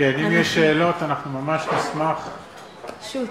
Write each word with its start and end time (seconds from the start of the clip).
כן, 0.00 0.18
אם 0.18 0.32
יש 0.32 0.54
שאלות, 0.54 1.02
אנחנו 1.02 1.40
ממש 1.40 1.66
נשמח. 1.66 2.28
שוט. 3.02 3.30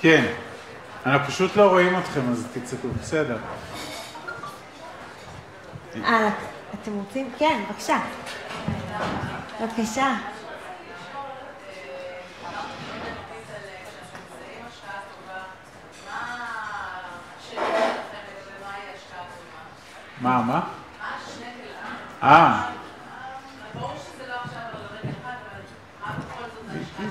כן, 0.00 0.24
אנחנו 1.06 1.26
פשוט 1.26 1.56
לא 1.56 1.70
רואים 1.70 1.98
אתכם, 1.98 2.20
אז 2.30 2.46
תצעקו, 2.52 2.88
בסדר. 3.00 3.38
אה, 6.04 6.28
אתם 6.82 6.92
רוצים? 6.92 7.30
כן, 7.38 7.62
בבקשה. 7.70 7.98
בבקשה. 9.60 10.14
מה, 20.20 20.42
מה? 20.42 20.60
אה. 22.22 22.75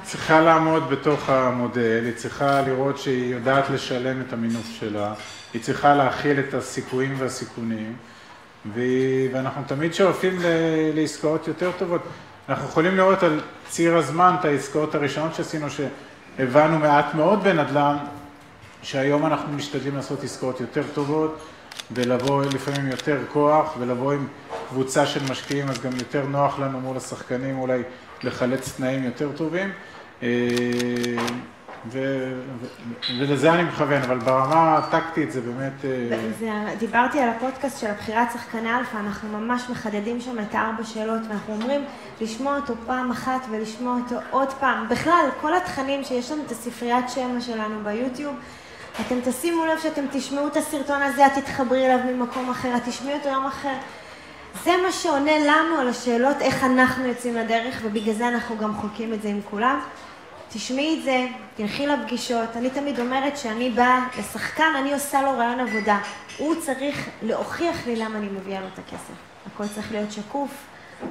צריכה 0.06 0.42
לעמוד 0.42 0.90
בתוך 0.90 1.30
המודל, 1.30 2.02
היא 2.06 2.14
צריכה 2.16 2.62
לראות 2.62 2.98
שהיא 2.98 3.34
יודעת 3.34 3.70
לשלם 3.70 4.22
את 4.22 4.34
המינוף 4.34 4.66
שלה, 4.80 5.14
היא 5.54 5.62
צריכה 5.62 5.96
להכיל 5.96 6.40
את 6.40 6.54
הסיכויים 6.54 7.16
והסיכונים, 7.18 7.96
ואנחנו 8.76 9.64
תמיד 9.68 9.94
שואפים 9.94 10.40
לעסקאות 10.94 11.48
יותר 11.48 11.72
טובות. 11.78 12.02
אנחנו 12.50 12.70
יכולים 12.70 12.98
לראות 12.98 13.24
על 13.24 13.42
ציר 13.70 13.98
הזמן 13.98 14.36
את 14.40 14.46
העסקאות 14.46 14.96
הראשונות 14.96 15.36
שעשינו, 15.36 15.68
שהבנו 15.70 16.80
מעט 16.80 17.14
מאוד 17.16 17.44
בנדל"ן, 17.44 17.98
שהיום 18.82 19.26
אנחנו 19.26 19.54
משתדלים 19.54 19.96
לעשות 19.96 20.24
עסקאות 20.24 20.62
יותר 20.62 20.84
טובות, 20.94 21.40
ולבוא 21.92 22.44
לפעמים 22.46 22.88
יותר 22.88 23.18
כוח, 23.34 23.76
ולבוא 23.80 24.14
עם 24.14 24.28
קבוצה 24.70 25.06
של 25.06 25.32
משקיעים, 25.32 25.70
אז 25.70 25.82
גם 25.82 25.92
יותר 25.96 26.26
נוח 26.26 26.60
לנו 26.60 26.80
מול 26.80 26.98
השחקנים 26.98 27.60
אולי 27.60 27.82
לחלץ 28.24 28.74
תנאים 28.78 29.04
יותר 29.04 29.30
טובים. 29.36 29.72
אה, 30.24 30.28
ו, 31.88 32.00
ו, 32.62 32.66
ולזה 33.20 33.54
אני 33.54 33.64
מכוון, 33.64 34.02
אבל 34.02 34.18
ברמה 34.18 34.78
הטקטית 34.78 35.32
זה 35.32 35.42
באמת... 35.42 35.86
אה, 35.86 36.30
זה, 36.40 36.50
דיברתי 36.80 37.20
על 37.20 37.30
הפודקאסט 37.30 37.80
של 37.80 37.88
הבחירת 37.88 38.28
שחקני 38.34 38.76
אלפא, 38.76 38.98
אנחנו 38.98 39.40
ממש 39.40 39.70
מחדדים 39.70 40.22
שם 40.22 40.40
את 40.40 40.56
הארבע 40.56 40.84
שאלות, 40.84 41.22
ואנחנו 41.30 41.54
אומרים 41.54 41.82
לשמוע 42.22 42.56
אותו 42.56 42.74
פעם 42.86 43.12
אחת 43.12 43.42
ולשמוע 43.52 43.98
אותו 44.04 44.16
עוד 44.32 44.54
פעם. 44.54 44.90
בכלל, 44.90 45.30
כל 45.42 45.54
התכנים 45.54 46.04
שיש 46.04 46.32
לנו 46.32 46.42
את 46.46 46.52
הספריית 46.52 47.10
שמע 47.10 47.42
שלנו 47.42 47.84
ביוטיוב, 47.84 48.36
אתם 49.02 49.16
תשימו 49.24 49.66
לב 49.66 49.80
שאתם 49.80 50.06
תשמעו 50.12 50.48
את 50.48 50.58
הסרטון 50.58 51.02
הזה, 51.02 51.26
את 51.26 51.32
תתחברי 51.36 51.86
אליו 51.86 52.00
ממקום 52.06 52.50
אחר, 52.50 52.78
את 52.78 52.82
תשמעי 52.86 53.14
אותו 53.14 53.30
יום 53.30 53.46
אחר. 53.46 53.74
זה 54.64 54.72
מה 54.86 54.92
שעונה 54.92 55.40
לנו 55.40 55.80
על 55.80 55.88
השאלות 55.88 56.42
איך 56.42 56.64
אנחנו 56.64 57.06
יוצאים 57.06 57.36
לדרך, 57.36 57.80
ובגלל 57.84 58.14
זה 58.14 58.28
אנחנו 58.28 58.58
גם 58.58 58.74
חולקים 58.76 59.14
את 59.14 59.22
זה 59.22 59.28
עם 59.28 59.40
כולם. 59.50 59.80
תשמעי 60.56 61.00
את 61.00 61.04
זה, 61.04 61.28
תלכי 61.56 61.88
לפגישות. 61.88 62.50
אני 62.56 62.70
תמיד 62.70 63.00
אומרת 63.00 63.38
שאני 63.38 63.70
באה 63.70 64.08
לשחקן, 64.20 64.74
אני 64.80 64.94
עושה 64.94 65.22
לו 65.22 65.32
רעיון 65.32 65.60
עבודה. 65.60 66.00
הוא 66.38 66.56
צריך 66.62 67.10
להוכיח 67.22 67.88
לי 67.88 67.96
למה 67.96 68.18
אני 68.18 68.28
מביאה 68.28 68.62
לו 68.62 68.68
את 68.74 68.80
הכסף. 68.80 69.14
הכל 69.46 69.68
צריך 69.68 69.92
להיות 69.92 70.12
שקוף, 70.12 70.52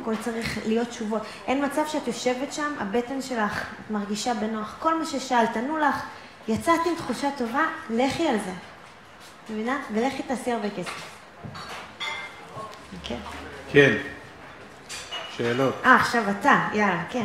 הכל 0.00 0.16
צריך 0.16 0.58
להיות 0.66 0.88
תשובות. 0.88 1.22
אין 1.46 1.64
מצב 1.64 1.82
שאת 1.86 2.06
יושבת 2.06 2.52
שם, 2.52 2.72
הבטן 2.78 3.22
שלך, 3.22 3.62
את 3.62 3.90
מרגישה 3.90 4.34
בנוח. 4.34 4.76
כל 4.80 4.98
מה 4.98 5.06
ששאלת, 5.06 5.56
ענו 5.56 5.78
לך, 5.78 6.02
יצאתי 6.48 6.88
עם 6.88 6.96
תחושה 6.96 7.28
טובה, 7.38 7.64
לכי 7.90 8.28
על 8.28 8.36
זה. 8.44 8.52
מבינה? 9.50 9.78
ולכי 9.92 10.22
תעשי 10.22 10.52
הרבה 10.52 10.70
כסף. 10.70 11.02
כן. 13.04 13.18
כן. 13.72 13.96
שאלות. 15.36 15.74
אה, 15.84 15.96
עכשיו 15.96 16.22
אתה, 16.30 16.68
יאללה, 16.72 17.02
כן. 17.10 17.24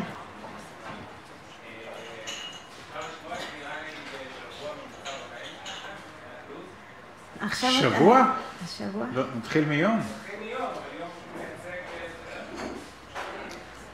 שבוע? 7.60 8.32
שבוע? 8.78 9.06
לא, 9.14 9.24
נתחיל 9.38 9.66
מיום. 9.66 10.00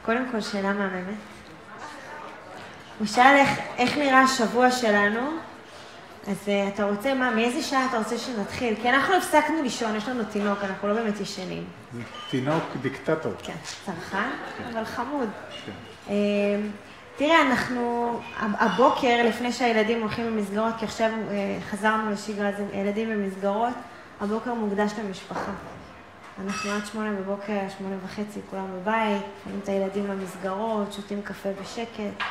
קודם 0.02 0.24
כל, 0.32 0.40
שאלה 0.40 0.72
מהממת. 0.72 1.14
הוא 2.98 3.06
שאל 3.06 3.36
איך, 3.36 3.58
איך 3.76 3.96
נראה 3.96 4.20
השבוע 4.20 4.70
שלנו, 4.70 5.20
אז 6.26 6.36
uh, 6.46 6.74
אתה 6.74 6.84
רוצה, 6.84 7.14
מה, 7.14 7.30
מאיזה 7.30 7.62
שעה 7.62 7.86
אתה 7.86 7.98
רוצה 7.98 8.18
שנתחיל? 8.18 8.74
כי 8.82 8.90
אנחנו 8.90 9.14
הפסקנו 9.14 9.62
לישון, 9.62 9.96
יש 9.96 10.08
לנו 10.08 10.24
תינוק, 10.24 10.58
אנחנו 10.62 10.88
לא 10.88 10.94
באמת 10.94 11.20
ישנים. 11.20 11.64
תינוק 12.30 12.64
דיקטטור. 12.82 13.32
כן, 13.42 13.52
צרכן, 13.84 14.18
כן. 14.58 14.64
אבל 14.72 14.84
חמוד. 14.84 15.28
כן. 15.66 16.12
תראה, 17.16 17.42
אנחנו, 17.42 18.12
הבוקר, 18.36 19.22
לפני 19.28 19.52
שהילדים 19.52 20.00
הולכים 20.00 20.26
למסגרות, 20.26 20.74
כי 20.78 20.84
עכשיו 20.84 21.10
uh, 21.10 21.64
חזרנו 21.70 22.10
לשגרה, 22.10 22.48
אז 22.48 22.54
ילדים 22.72 23.10
במסגרות, 23.10 23.74
הבוקר 24.20 24.54
מוקדש 24.54 24.92
למשפחה. 25.04 25.52
אנחנו 26.44 26.70
עד 26.70 26.86
שמונה 26.86 27.12
בבוקר, 27.12 27.58
שמונה 27.78 27.96
וחצי, 28.04 28.40
כולם 28.50 28.66
בבית, 28.74 29.22
שמים 29.44 29.60
את 29.62 29.68
הילדים 29.68 30.06
למסגרות, 30.06 30.92
שותים 30.92 31.22
קפה 31.22 31.48
בשקט. 31.62 32.24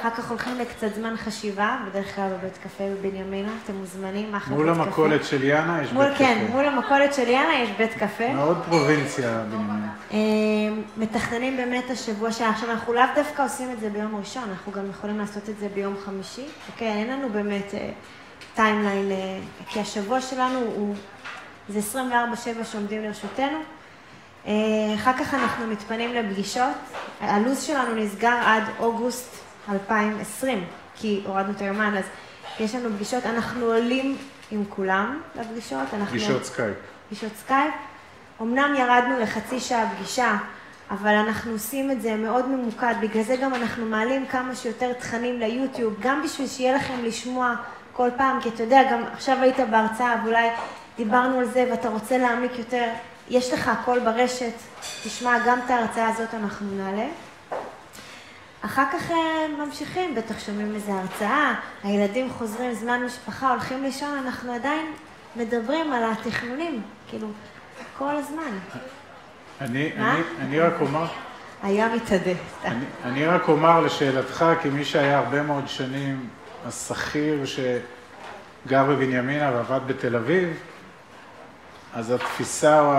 אחר 0.00 0.10
כך 0.10 0.30
הולכים 0.30 0.58
לקצת 0.58 0.94
זמן 0.94 1.16
חשיבה, 1.16 1.76
בדרך 1.86 2.16
כלל 2.16 2.28
בבית 2.28 2.58
קפה 2.62 2.84
בבנימינה, 2.84 3.52
אתם 3.64 3.74
מוזמנים, 3.74 4.34
אחלה 4.34 4.56
בית 4.56 4.66
קפה. 4.66 4.74
מול 4.74 4.86
המכולת 4.86 5.24
של 5.24 5.44
יאנה 5.44 5.82
יש 5.82 5.92
מול, 5.92 6.08
בית 6.08 6.18
כן, 6.18 6.34
קפה. 6.34 6.46
כן, 6.46 6.52
מול 6.52 6.64
המכולת 6.64 7.14
של 7.14 7.28
יאנה 7.28 7.54
יש 7.54 7.70
בית 7.78 7.94
קפה. 7.94 8.32
מאוד 8.32 8.58
פרובינציה 8.68 9.44
בנימינה. 9.50 9.92
אה, 10.12 10.18
מתכננים 10.96 11.56
באמת 11.56 11.90
השבוע 11.90 12.32
שעה. 12.32 12.50
עכשיו, 12.50 12.70
אנחנו 12.70 12.92
לאו 12.92 13.04
דווקא 13.14 13.44
עושים 13.44 13.70
את 13.70 13.80
זה 13.80 13.90
ביום 13.90 14.16
ראשון, 14.16 14.42
אנחנו 14.50 14.72
גם 14.72 14.90
יכולים 14.90 15.18
לעשות 15.18 15.48
את 15.48 15.58
זה 15.58 15.68
ביום 15.74 15.94
חמישי. 16.04 16.46
אוקיי, 16.72 16.88
אין 16.88 17.10
לנו 17.10 17.28
באמת 17.28 17.74
timeline, 18.54 19.10
אה, 19.10 19.16
uh, 19.60 19.72
כי 19.72 19.80
השבוע 19.80 20.20
שלנו 20.20 20.58
הוא, 20.58 20.94
זה 21.68 21.98
24-7 22.60 22.64
שעומדים 22.64 23.02
לרשותנו. 23.02 23.58
אחר 24.94 25.12
כך 25.18 25.34
אנחנו 25.34 25.66
מתפנים 25.66 26.14
לפגישות. 26.14 26.76
הלו"ז 27.20 27.62
שלנו 27.62 27.94
נסגר 27.94 28.38
עד 28.44 28.62
אוגוסט 28.78 29.49
2020, 29.68 30.64
כי 30.96 31.22
הורדנו 31.26 31.52
את 31.52 31.60
היומן, 31.60 31.96
אז 31.96 32.04
יש 32.60 32.74
לנו 32.74 32.88
פגישות, 32.96 33.26
אנחנו 33.26 33.66
עולים 33.66 34.16
עם 34.50 34.64
כולם 34.68 35.20
לפגישות. 35.40 35.88
פגישות 36.08 36.44
סקייפ. 36.44 36.74
פגישות 37.08 37.32
סקייפ. 37.36 37.74
אמנם 38.40 38.74
ירדנו 38.78 39.20
לחצי 39.20 39.60
שעה 39.60 39.90
פגישה, 39.96 40.36
אבל 40.90 41.14
אנחנו 41.14 41.52
עושים 41.52 41.90
את 41.90 42.02
זה 42.02 42.16
מאוד 42.16 42.48
ממוקד, 42.48 42.94
בגלל 43.00 43.22
זה 43.22 43.36
גם 43.36 43.54
אנחנו 43.54 43.86
מעלים 43.86 44.26
כמה 44.26 44.54
שיותר 44.54 44.92
תכנים 44.92 45.38
ליוטיוב, 45.38 45.94
גם 46.00 46.22
בשביל 46.22 46.48
שיהיה 46.48 46.76
לכם 46.76 46.94
לשמוע 47.02 47.54
כל 47.92 48.08
פעם, 48.16 48.40
כי 48.40 48.48
אתה 48.48 48.62
יודע, 48.62 48.92
גם 48.92 49.02
עכשיו 49.12 49.36
היית 49.40 49.56
בהרצאה 49.70 50.16
ואולי 50.24 50.48
דיברנו 50.96 51.38
על 51.38 51.44
זה 51.44 51.66
ואתה 51.70 51.88
רוצה 51.88 52.18
להעמיק 52.18 52.58
יותר, 52.58 52.88
יש 53.28 53.52
לך 53.52 53.68
הכל 53.68 53.98
ברשת, 53.98 54.52
תשמע, 55.04 55.38
גם 55.46 55.58
את 55.64 55.70
ההרצאה 55.70 56.08
הזאת 56.08 56.34
אנחנו 56.34 56.66
נעלה. 56.76 57.06
אחר 58.64 58.84
כך 58.92 59.10
אה, 59.10 59.46
ממשיכים, 59.64 60.14
בטח 60.14 60.38
שומעים 60.38 60.74
איזו 60.74 60.92
הרצאה, 60.92 61.54
הילדים 61.82 62.30
חוזרים, 62.30 62.74
זמן 62.74 63.02
משפחה, 63.06 63.50
הולכים 63.50 63.82
לישון, 63.82 64.18
אנחנו 64.26 64.52
עדיין 64.52 64.86
מדברים 65.36 65.92
על 65.92 66.02
התכנונים, 66.12 66.82
כאילו, 67.08 67.28
כל 67.98 68.16
הזמן. 68.16 68.58
אני, 69.60 69.92
אני, 69.96 70.20
אני 70.40 70.60
רק 70.60 70.74
אומר... 70.80 71.06
היה 71.62 71.94
מתאדה. 71.94 72.30
אני, 72.64 72.84
אני 73.04 73.26
רק 73.26 73.48
אומר 73.48 73.80
לשאלתך, 73.80 74.44
כמי 74.62 74.84
שהיה 74.84 75.18
הרבה 75.18 75.42
מאוד 75.42 75.68
שנים 75.68 76.28
השכיר 76.66 77.44
שגר 77.46 78.84
בבנימינה 78.84 79.52
ועבד 79.54 79.80
בתל 79.86 80.16
אביב, 80.16 80.48
אז 81.94 82.10
התפיסה 82.10 82.80
או 82.80 82.92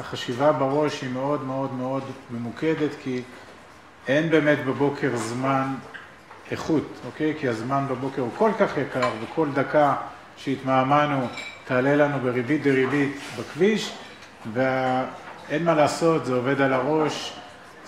החשיבה 0.00 0.52
בראש 0.52 1.02
היא 1.02 1.10
מאוד 1.10 1.44
מאוד 1.44 1.74
מאוד 1.74 2.02
ממוקדת, 2.30 2.90
כי 3.02 3.22
אין 4.08 4.30
באמת 4.30 4.58
בבוקר 4.64 5.16
זמן 5.16 5.74
איכות, 6.50 6.88
אוקיי? 7.06 7.34
כי 7.40 7.48
הזמן 7.48 7.84
בבוקר 7.88 8.22
הוא 8.22 8.30
כל 8.38 8.50
כך 8.58 8.78
יקר, 8.78 9.08
וכל 9.22 9.48
דקה 9.54 9.94
שהתמהמהנו 10.36 11.26
תעלה 11.64 11.96
לנו 11.96 12.18
בריבית 12.18 12.62
דריבית 12.62 13.20
בכביש, 13.38 13.92
ואין 14.52 15.64
מה 15.64 15.74
לעשות, 15.74 16.24
זה 16.26 16.34
עובד 16.34 16.60
על 16.60 16.72
הראש, 16.72 17.32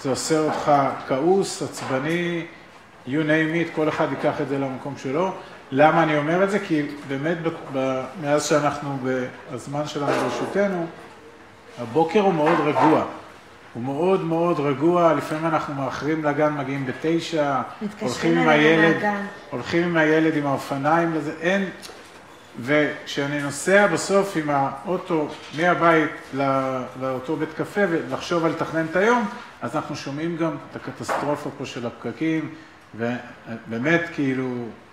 זה 0.03 0.11
עושה 0.11 0.39
אותך 0.39 0.73
כעוס, 1.09 1.63
עצבני, 1.63 2.45
you 3.07 3.11
name 3.11 3.71
it, 3.73 3.77
כל 3.77 3.89
אחד 3.89 4.07
ייקח 4.11 4.41
את 4.41 4.49
זה 4.49 4.59
למקום 4.59 4.95
שלו. 4.97 5.33
למה 5.71 6.03
אני 6.03 6.19
אומר 6.19 6.45
את 6.45 6.51
זה? 6.51 6.59
כי 6.59 6.83
באמת 7.09 7.39
מאז 8.23 8.45
שאנחנו 8.45 8.99
בזמן 9.53 9.87
שלנו 9.87 10.13
ברשותנו, 10.13 10.87
הבוקר 11.79 12.21
הוא 12.21 12.35
מאוד 12.35 12.59
רגוע. 12.65 13.05
הוא 13.75 13.83
מאוד 13.83 14.25
מאוד 14.25 14.61
רגוע, 14.61 15.15
לפעמים 15.15 15.47
אנחנו 15.47 15.75
מאחרים 15.75 16.25
לגן, 16.25 16.55
מגיעים 16.55 16.87
בתשע, 16.87 17.61
הולכים 18.01 18.39
עם 18.39 18.49
הילד, 18.49 18.97
הולכים 19.51 19.83
עם 19.83 19.97
הילד 19.97 20.37
עם 20.37 20.47
האופניים 20.47 21.15
לזה, 21.15 21.33
אין, 21.41 21.69
וכשאני 22.61 23.43
נוסע 23.43 23.87
בסוף 23.87 24.37
עם 24.37 24.51
האוטו 24.51 25.29
מהבית 25.57 26.11
לאותו 27.01 27.37
בית 27.37 27.49
קפה 27.57 27.81
ולחשוב 27.91 28.45
על 28.45 28.51
לתכנן 28.51 28.87
את 28.91 28.97
היום, 28.97 29.29
אז 29.63 29.77
אנחנו 29.77 29.97
שומעים 29.97 30.37
גם 30.37 30.57
את 30.71 30.77
הקטסטרופה 30.77 31.51
פה 31.59 31.67
של 31.67 31.87
הפקקים, 31.87 32.51
ובאמת 32.95 34.03
כאילו 34.15 34.49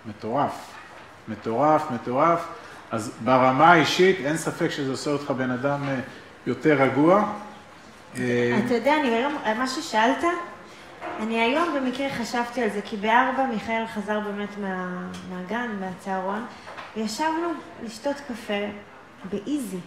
מטורף, 0.06 0.70
מטורף, 1.28 1.82
מטורף. 1.90 2.48
אז 2.90 3.12
ברמה 3.24 3.72
האישית 3.72 4.16
אין 4.24 4.36
ספק 4.36 4.70
שזה 4.70 4.90
עושה 4.90 5.10
אותך 5.10 5.30
בן 5.30 5.50
אדם 5.50 5.80
אה, 5.88 6.00
יותר 6.46 6.82
רגוע. 6.82 7.32
אה, 8.18 8.58
אתה 8.66 8.74
יודע, 8.74 8.96
אני 9.00 9.08
היום, 9.08 9.36
מה 9.58 9.66
ששאלת, 9.66 10.24
אני 11.20 11.40
היום 11.40 11.74
במקרה 11.74 12.10
חשבתי 12.10 12.62
על 12.62 12.70
זה, 12.70 12.80
כי 12.84 12.96
בארבע 12.96 13.46
מיכאל 13.46 13.86
חזר 13.86 14.20
באמת 14.20 14.58
מה, 14.58 15.02
מהגן, 15.30 15.70
מהצהרון, 15.80 16.46
וישבנו 16.96 17.48
לשתות 17.84 18.16
קפה 18.16 18.68
באיזי, 19.24 19.80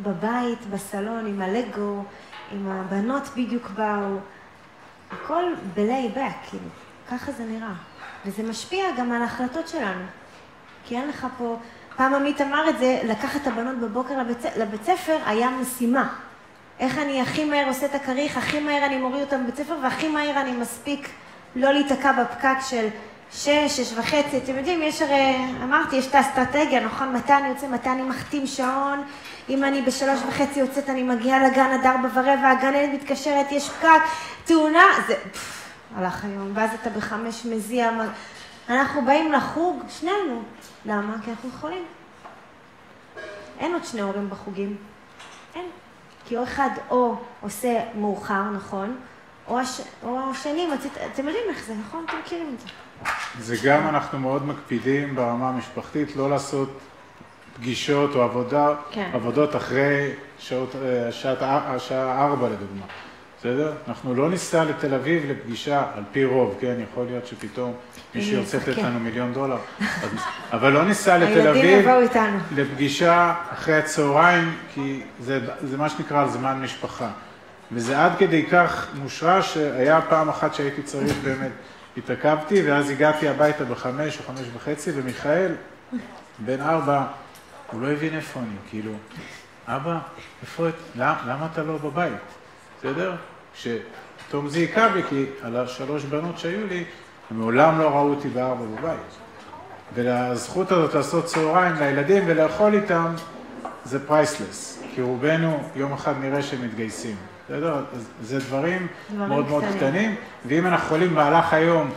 בבית, 0.00 0.66
בסלון, 0.70 1.26
עם 1.26 1.42
הלגו, 1.42 2.04
עם 2.52 2.70
הבנות 2.70 3.22
בדיוק 3.36 3.70
באו, 3.70 4.16
הכל 5.10 5.44
בלייבק, 5.74 6.34
כאילו, 6.50 6.68
ככה 7.10 7.32
זה 7.32 7.44
נראה. 7.44 7.72
וזה 8.26 8.42
משפיע 8.42 8.84
גם 8.98 9.12
על 9.12 9.22
ההחלטות 9.22 9.68
שלנו. 9.68 10.04
כי 10.84 10.96
אין 10.96 11.08
לך 11.08 11.26
פה, 11.38 11.56
פעם 11.96 12.14
עמית 12.14 12.40
אמר 12.40 12.68
את 12.68 12.78
זה, 12.78 13.00
לקחת 13.04 13.42
את 13.42 13.46
הבנות 13.46 13.76
בבוקר 13.76 14.18
לבית, 14.18 14.44
לבית 14.58 14.84
ספר 14.84 15.18
היה 15.26 15.50
משימה. 15.50 16.14
איך 16.80 16.98
אני 16.98 17.20
הכי 17.20 17.44
מהר 17.44 17.68
עושה 17.68 17.86
את 17.86 17.94
הכריך, 17.94 18.36
הכי 18.36 18.60
מהר 18.60 18.86
אני 18.86 18.96
מוריד 18.96 19.20
אותם 19.20 19.42
בבית 19.42 19.56
ספר, 19.56 19.76
והכי 19.82 20.08
מהר 20.08 20.40
אני 20.40 20.52
מספיק 20.52 21.08
לא 21.56 21.72
להיתקע 21.72 22.12
בפקק 22.12 22.56
של 22.68 22.88
שש, 23.32 23.80
שש 23.80 23.92
וחצי. 23.98 24.36
אתם 24.36 24.56
יודעים, 24.58 24.82
יש 24.82 25.02
הרי, 25.02 25.36
אמרתי, 25.62 25.96
יש 25.96 26.06
את 26.06 26.14
האסטרטגיה, 26.14 26.80
נכון? 26.80 27.12
מתי 27.16 27.32
אני 27.32 27.48
יוצא, 27.48 27.68
מתי 27.68 27.88
אני 27.88 28.02
מחתים 28.02 28.46
שעון. 28.46 29.04
אם 29.48 29.64
אני 29.64 29.82
בשלוש 29.82 30.20
וחצי 30.28 30.60
יוצאת, 30.60 30.90
אני 30.90 31.02
מגיעה 31.02 31.48
לגן 31.48 31.70
עד 31.72 31.86
ארבע 31.86 32.08
ורבע, 32.14 32.50
הגננת 32.50 32.90
מתקשרת, 32.94 33.52
יש 33.52 33.70
פקק, 33.70 34.02
תאונה, 34.44 34.84
זה... 35.06 35.14
פפ, 35.32 35.68
הלך 35.96 36.24
היום, 36.24 36.50
ואז 36.54 36.70
אתה 36.82 36.90
בחמש 36.90 37.44
מזיע. 37.44 37.90
אנחנו 38.68 39.04
באים 39.04 39.32
לחוג, 39.32 39.82
שנינו. 39.88 40.42
למה? 40.86 41.14
כי 41.24 41.30
אנחנו 41.30 41.48
יכולים. 41.48 41.84
אין 43.58 43.72
עוד 43.72 43.84
שני 43.84 44.00
הורים 44.00 44.30
בחוגים. 44.30 44.76
כי 46.28 46.36
או 46.36 46.42
אחד 46.42 46.68
או 46.90 47.16
עושה 47.40 47.80
מאוחר, 47.94 48.42
נכון, 48.50 48.96
או, 49.48 49.58
הש... 49.58 49.80
או 50.02 50.20
השני, 50.30 50.66
מצאת... 50.74 50.92
אתם 51.14 51.26
יודעים 51.28 51.44
איך 51.48 51.64
זה, 51.66 51.74
נכון? 51.74 52.04
אתם 52.08 52.16
מכירים 52.24 52.54
את 52.54 52.60
זה. 52.60 52.66
זה 53.38 53.56
גם 53.68 53.88
אנחנו 53.88 54.18
מאוד 54.18 54.46
מקפידים 54.46 55.14
ברמה 55.14 55.48
המשפחתית 55.48 56.16
לא 56.16 56.30
לעשות 56.30 56.78
פגישות 57.56 58.14
או 58.14 58.22
עבודה, 58.22 58.74
כן. 58.90 59.10
עבודות 59.14 59.56
אחרי 59.56 60.10
שעות, 60.38 60.76
אה, 60.76 61.12
שעת, 61.12 61.38
השעה 61.40 62.26
ארבע 62.26 62.48
לדוגמה. 62.48 62.86
בסדר? 63.40 63.72
אנחנו 63.88 64.14
לא 64.14 64.30
ניסע 64.30 64.64
לתל 64.64 64.94
אביב 64.94 65.22
לפגישה 65.30 65.84
על 65.94 66.02
פי 66.12 66.24
רוב, 66.24 66.56
כן? 66.60 66.74
יכול 66.90 67.06
להיות 67.06 67.26
שפתאום 67.26 67.74
מישהו 68.14 68.36
ירצה 68.36 68.56
לתת 68.56 68.78
לנו 68.78 69.00
מיליון 69.00 69.32
דולר. 69.32 69.58
אבל 70.52 70.72
לא 70.72 70.84
ניסע 70.84 71.18
לתל 71.18 71.48
אביב 71.48 71.88
לפגישה 72.54 73.34
אחרי 73.52 73.74
הצהריים, 73.76 74.56
כי 74.74 75.02
זה, 75.20 75.40
זה 75.62 75.76
מה 75.76 75.88
שנקרא 75.88 76.26
זמן 76.26 76.60
משפחה. 76.62 77.10
וזה 77.72 78.04
עד 78.04 78.12
כדי 78.18 78.46
כך 78.46 78.88
מושרש, 78.94 79.54
שהיה 79.54 80.00
פעם 80.08 80.28
אחת 80.28 80.54
שהייתי 80.54 80.82
צריך 80.82 81.16
באמת, 81.24 81.52
התעכבתי, 81.96 82.62
ואז 82.62 82.90
הגעתי 82.90 83.28
הביתה 83.28 83.64
בחמש 83.64 84.18
או 84.18 84.22
חמש 84.26 84.46
וחצי, 84.56 84.90
ומיכאל, 84.94 85.52
בן 86.38 86.60
ארבע, 86.60 87.04
הוא 87.72 87.82
לא 87.82 87.92
הבין 87.92 88.14
איפה 88.14 88.40
אני, 88.40 88.56
כאילו, 88.70 88.92
אבא, 89.66 89.98
איפה 90.42 90.68
את, 90.68 90.74
למה, 90.96 91.16
למה 91.26 91.48
אתה 91.52 91.62
לא 91.62 91.78
בבית? 91.78 92.37
בסדר? 92.78 93.14
שפתאום 93.54 94.48
זה 94.48 94.58
היכה 94.58 94.88
בי, 94.88 95.02
כי 95.08 95.24
על 95.42 95.56
השלוש 95.56 96.04
בנות 96.04 96.38
שהיו 96.38 96.66
לי, 96.66 96.84
הם 97.30 97.38
מעולם 97.38 97.78
לא 97.78 97.88
ראו 97.88 98.10
אותי 98.10 98.28
בארבע 98.28 98.64
בבית. 98.64 99.00
והזכות 99.94 100.72
הזאת 100.72 100.94
לעשות 100.94 101.24
צהריים 101.24 101.74
לילדים 101.74 102.22
ולאכול 102.26 102.74
איתם, 102.74 103.14
זה 103.84 104.06
פרייסלס. 104.06 104.82
כי 104.94 105.02
רובנו 105.02 105.62
יום 105.76 105.92
אחד 105.92 106.12
נראה 106.20 106.42
שהם 106.42 106.62
מתגייסים. 106.62 107.16
בסדר? 107.44 107.74
אז 107.74 108.08
זה 108.22 108.38
דברים, 108.38 108.86
דברים 109.10 109.28
מאוד 109.28 109.48
מאוד 109.48 109.64
קטנים, 109.76 110.14
ואם 110.46 110.66
אנחנו 110.66 110.86
יכולים 110.86 111.10
במהלך 111.10 111.52
היום 111.52 111.90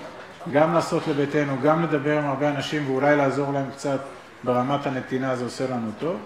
גם 0.54 0.74
לעשות 0.74 1.08
לביתנו, 1.08 1.56
גם 1.64 1.84
לדבר 1.84 2.18
עם 2.18 2.26
הרבה 2.26 2.50
אנשים 2.50 2.92
ואולי 2.92 3.16
לעזור 3.16 3.54
להם 3.54 3.66
קצת 3.76 4.00
ברמת 4.44 4.86
הנתינה, 4.86 5.36
זה 5.36 5.44
עושה 5.44 5.70
לנו 5.70 5.92
טוב, 6.00 6.18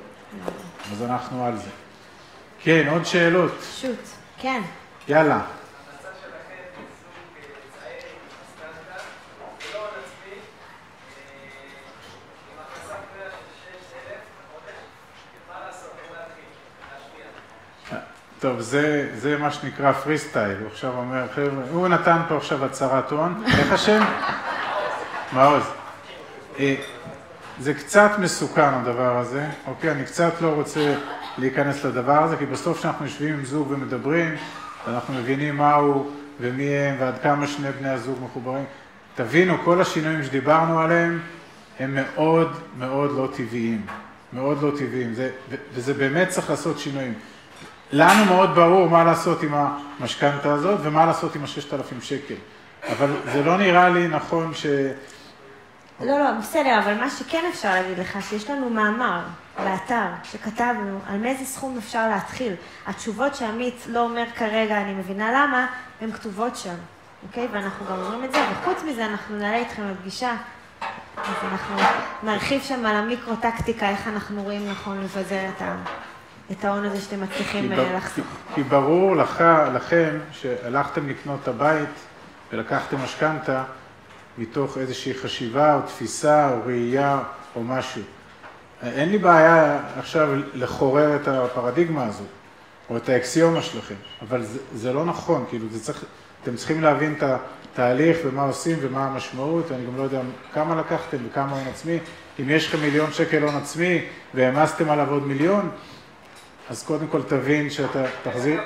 אז 0.92 1.04
אנחנו 1.04 1.46
על 1.46 1.57
זה. 1.57 1.69
כן, 2.62 2.88
עוד 2.92 3.06
שאלות? 3.06 3.52
שוט, 3.81 4.00
כן. 4.37 4.61
יאללה. 5.07 5.41
טוב, 18.39 18.59
זה, 18.59 19.09
זה 19.15 19.37
מה 19.37 19.51
שנקרא 19.51 19.91
פרי 19.91 20.17
סטייל, 20.17 20.57
הוא 20.59 20.67
עכשיו 20.67 20.97
אומר, 20.97 21.27
חבר'ה, 21.35 21.63
הוא 21.71 21.87
נתן 21.87 22.21
פה 22.27 22.37
עכשיו 22.37 22.65
הצהרת 22.65 23.11
הון, 23.11 23.43
איך 23.59 23.71
השם? 23.71 24.03
מעוז. 25.31 25.63
אה, 26.59 26.75
זה 27.59 27.73
קצת 27.73 28.11
מסוכן 28.19 28.73
הדבר 28.73 29.17
הזה, 29.17 29.45
אוקיי? 29.67 29.91
אני 29.91 30.05
קצת 30.05 30.41
לא 30.41 30.47
רוצה 30.47 30.95
להיכנס 31.37 31.85
לדבר 31.85 32.23
הזה, 32.23 32.37
כי 32.37 32.45
בסוף 32.45 32.79
כשאנחנו 32.79 33.05
יושבים 33.05 33.33
עם 33.33 33.45
זוג 33.45 33.71
ומדברים, 33.71 34.35
אנחנו 34.87 35.13
מבינים 35.13 35.57
מהו 35.57 36.11
ומי 36.39 36.69
הם 36.69 36.95
ועד 36.99 37.19
כמה 37.23 37.47
שני 37.47 37.71
בני 37.71 37.89
הזוג 37.89 38.17
מחוברים. 38.23 38.65
תבינו, 39.15 39.57
כל 39.63 39.81
השינויים 39.81 40.23
שדיברנו 40.23 40.79
עליהם 40.79 41.19
הם 41.79 41.95
מאוד 41.95 42.59
מאוד 42.77 43.11
לא 43.17 43.29
טבעיים, 43.35 43.85
מאוד 44.33 44.61
לא 44.61 44.71
טבעיים, 44.77 45.13
זה, 45.13 45.29
וזה 45.73 45.93
באמת 45.93 46.29
צריך 46.29 46.49
לעשות 46.49 46.79
שינויים. 46.79 47.13
לנו 47.91 48.25
מאוד 48.25 48.55
ברור 48.55 48.89
מה 48.89 49.03
לעשות 49.03 49.43
עם 49.43 49.53
המשכנתה 49.53 50.53
הזאת 50.53 50.79
ומה 50.83 51.05
לעשות 51.05 51.35
עם 51.35 51.43
הששת 51.43 51.73
אלפים 51.73 52.01
שקל, 52.01 52.35
אבל 52.91 53.09
זה 53.33 53.43
לא 53.43 53.57
נראה 53.57 53.89
לי 53.89 54.07
נכון 54.07 54.53
ש... 54.53 54.65
לא, 55.99 56.19
לא, 56.19 56.31
בסדר, 56.39 56.79
אבל 56.83 56.93
מה 56.93 57.09
שכן 57.09 57.43
אפשר 57.53 57.69
להגיד 57.69 57.99
לך, 57.99 58.17
שיש 58.29 58.49
לנו 58.49 58.69
מאמר 58.69 59.21
באתר 59.63 60.06
שכתבנו 60.24 61.00
על 61.07 61.18
מאיזה 61.18 61.46
סכום 61.46 61.78
אפשר 61.78 62.10
להתחיל. 62.10 62.54
התשובות 62.88 63.36
שעמית 63.36 63.86
לא 63.88 64.00
אומר 64.00 64.25
כרגע, 64.36 64.81
אני 64.81 64.94
מבינה 64.94 65.31
למה, 65.31 65.68
הן 66.02 66.12
כתובות 66.12 66.56
שם, 66.56 66.75
אוקיי? 67.28 67.48
ואנחנו 67.52 67.86
גם 67.86 68.00
אומרים 68.00 68.24
את 68.24 68.31
זה, 68.31 68.40
וחוץ 68.52 68.83
מזה 68.83 69.06
אנחנו 69.06 69.38
נעלה 69.38 69.57
איתכם 69.57 69.83
לפגישה, 69.92 70.35
אז 71.18 71.35
אנחנו 71.52 71.76
נרחיב 72.24 72.62
שם 72.62 72.85
על 72.85 72.95
המיקרו-טקטיקה, 72.95 73.90
איך 73.90 74.07
אנחנו 74.07 74.44
רואים 74.44 74.69
נכון 74.69 75.02
לבזר 75.02 75.50
את 75.56 75.62
ה... 75.62 75.76
את 76.52 76.66
ההון 76.66 76.85
הזה 76.85 77.02
שאתם 77.02 77.21
מצליחים 77.21 77.71
אה, 77.71 77.94
לחסוך. 77.97 78.26
כי 78.56 78.64
ברור 78.64 79.16
לך, 79.16 79.44
לכם 79.74 80.19
שהלכתם 80.31 81.09
לקנות 81.09 81.40
את 81.44 81.47
הבית 81.47 81.90
ולקחתם 82.52 82.97
משכנתה 83.04 83.64
מתוך 84.38 84.78
איזושהי 84.78 85.14
חשיבה 85.14 85.76
או 85.76 85.81
תפיסה 85.81 86.50
או 86.50 86.57
ראייה 86.66 87.19
או 87.56 87.64
משהו. 87.64 88.02
אין 88.85 89.09
לי 89.09 89.18
בעיה 89.18 89.80
עכשיו 89.99 90.30
לחורר 90.54 91.15
את 91.15 91.27
הפרדיגמה 91.27 92.06
הזאת 92.06 92.27
או 92.89 92.97
את 92.97 93.09
האקסיומה 93.09 93.61
שלכם, 93.61 93.95
אבל 94.21 94.44
זה, 94.44 94.59
זה 94.73 94.94
לא 94.94 95.06
נכון, 95.06 95.45
כאילו, 95.49 95.65
זה 95.71 95.83
צריך, 95.83 96.06
אתם 96.44 96.56
צריכים 96.56 96.81
להבין 96.81 97.15
את 97.18 97.23
התהליך 97.23 98.18
ומה 98.25 98.44
עושים 98.44 98.77
ומה 98.81 99.06
המשמעות, 99.06 99.71
אני 99.71 99.85
גם 99.85 99.97
לא 99.97 100.04
יודע 100.04 100.19
כמה 100.54 100.75
לקחתם 100.75 101.18
וכמה 101.30 101.51
הון 101.51 101.68
עצמי. 101.68 101.97
אם 102.39 102.49
יש 102.49 102.68
לכם 102.68 102.80
מיליון 102.80 103.13
שקל 103.13 103.44
הון 103.44 103.56
עצמי 103.56 104.01
והעמסתם 104.33 104.89
עליו 104.89 105.09
עוד 105.09 105.27
מיליון, 105.27 105.69
אז 106.69 106.83
קודם 106.83 107.07
כל 107.07 107.23
תבין 107.23 107.69
שאתה 107.69 108.04
תחזיר... 108.23 108.61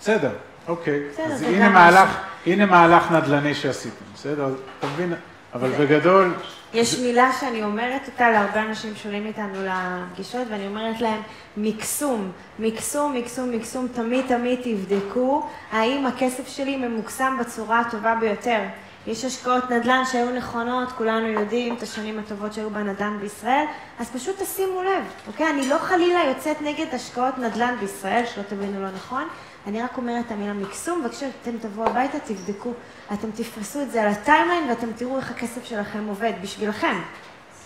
בסדר, 0.00 0.30
אוקיי. 0.68 1.00
בסדר, 1.12 1.24
אז 1.24 1.42
הנה 1.42 1.68
מהלך, 1.68 2.18
הנה 2.46 2.66
מהלך 2.66 3.12
נדל"ני 3.12 3.54
שעשיתם, 3.54 4.04
בסדר? 4.14 4.48
אתה 4.78 4.86
מבין? 4.86 5.14
אבל 5.54 5.70
בגדול... 5.70 6.34
יש 6.74 6.98
מילה 6.98 7.30
שאני 7.40 7.64
אומרת 7.64 8.02
אותה 8.06 8.30
להרבה 8.30 8.62
אנשים 8.62 8.96
שעולים 8.96 9.26
איתנו 9.26 9.54
לפגישות, 9.64 10.46
ואני 10.50 10.66
אומרת 10.66 11.00
להם, 11.00 11.22
מקסום, 11.56 12.32
מקסום, 12.58 13.14
מקסום, 13.14 13.50
מקסום, 13.50 13.88
תמיד 13.94 14.24
תמיד 14.28 14.60
תבדקו 14.62 15.46
האם 15.72 16.06
הכסף 16.06 16.48
שלי 16.48 16.76
ממוקסם 16.76 17.36
בצורה 17.40 17.80
הטובה 17.80 18.14
ביותר. 18.14 18.60
יש 19.06 19.24
השקעות 19.24 19.70
נדל"ן 19.70 20.02
שהיו 20.12 20.30
נכונות, 20.30 20.92
כולנו 20.92 21.26
יודעים 21.26 21.76
את 21.76 21.82
השנים 21.82 22.18
הטובות 22.18 22.52
שהיו 22.52 22.70
בנדל"ן 22.70 23.18
בישראל, 23.20 23.64
אז 23.98 24.10
פשוט 24.10 24.42
תשימו 24.42 24.82
לב, 24.82 25.04
אוקיי? 25.26 25.50
אני 25.50 25.68
לא 25.68 25.78
חלילה 25.78 26.20
יוצאת 26.28 26.62
נגד 26.62 26.86
השקעות 26.92 27.38
נדל"ן 27.38 27.74
בישראל, 27.80 28.24
שלא 28.26 28.42
תבינו 28.42 28.82
לא 28.82 28.88
נכון, 28.90 29.28
אני 29.66 29.82
רק 29.82 29.96
אומרת 29.96 30.26
את 30.26 30.32
המילה 30.32 30.52
מקסום, 30.52 31.02
וכשאתם 31.06 31.58
תבואו 31.60 31.88
הביתה 31.88 32.18
תבדקו, 32.18 32.72
אתם 33.12 33.30
תפרסו 33.30 33.82
את 33.82 33.90
זה 33.90 34.02
על 34.02 34.08
ה 34.08 34.15
timeline 34.15 34.68
ואתם 34.68 34.92
תראו 34.96 35.16
איך 35.16 35.30
הכסף 35.30 35.64
שלכם 35.64 36.04
עובד 36.08 36.32
בשבילכם. 36.42 36.96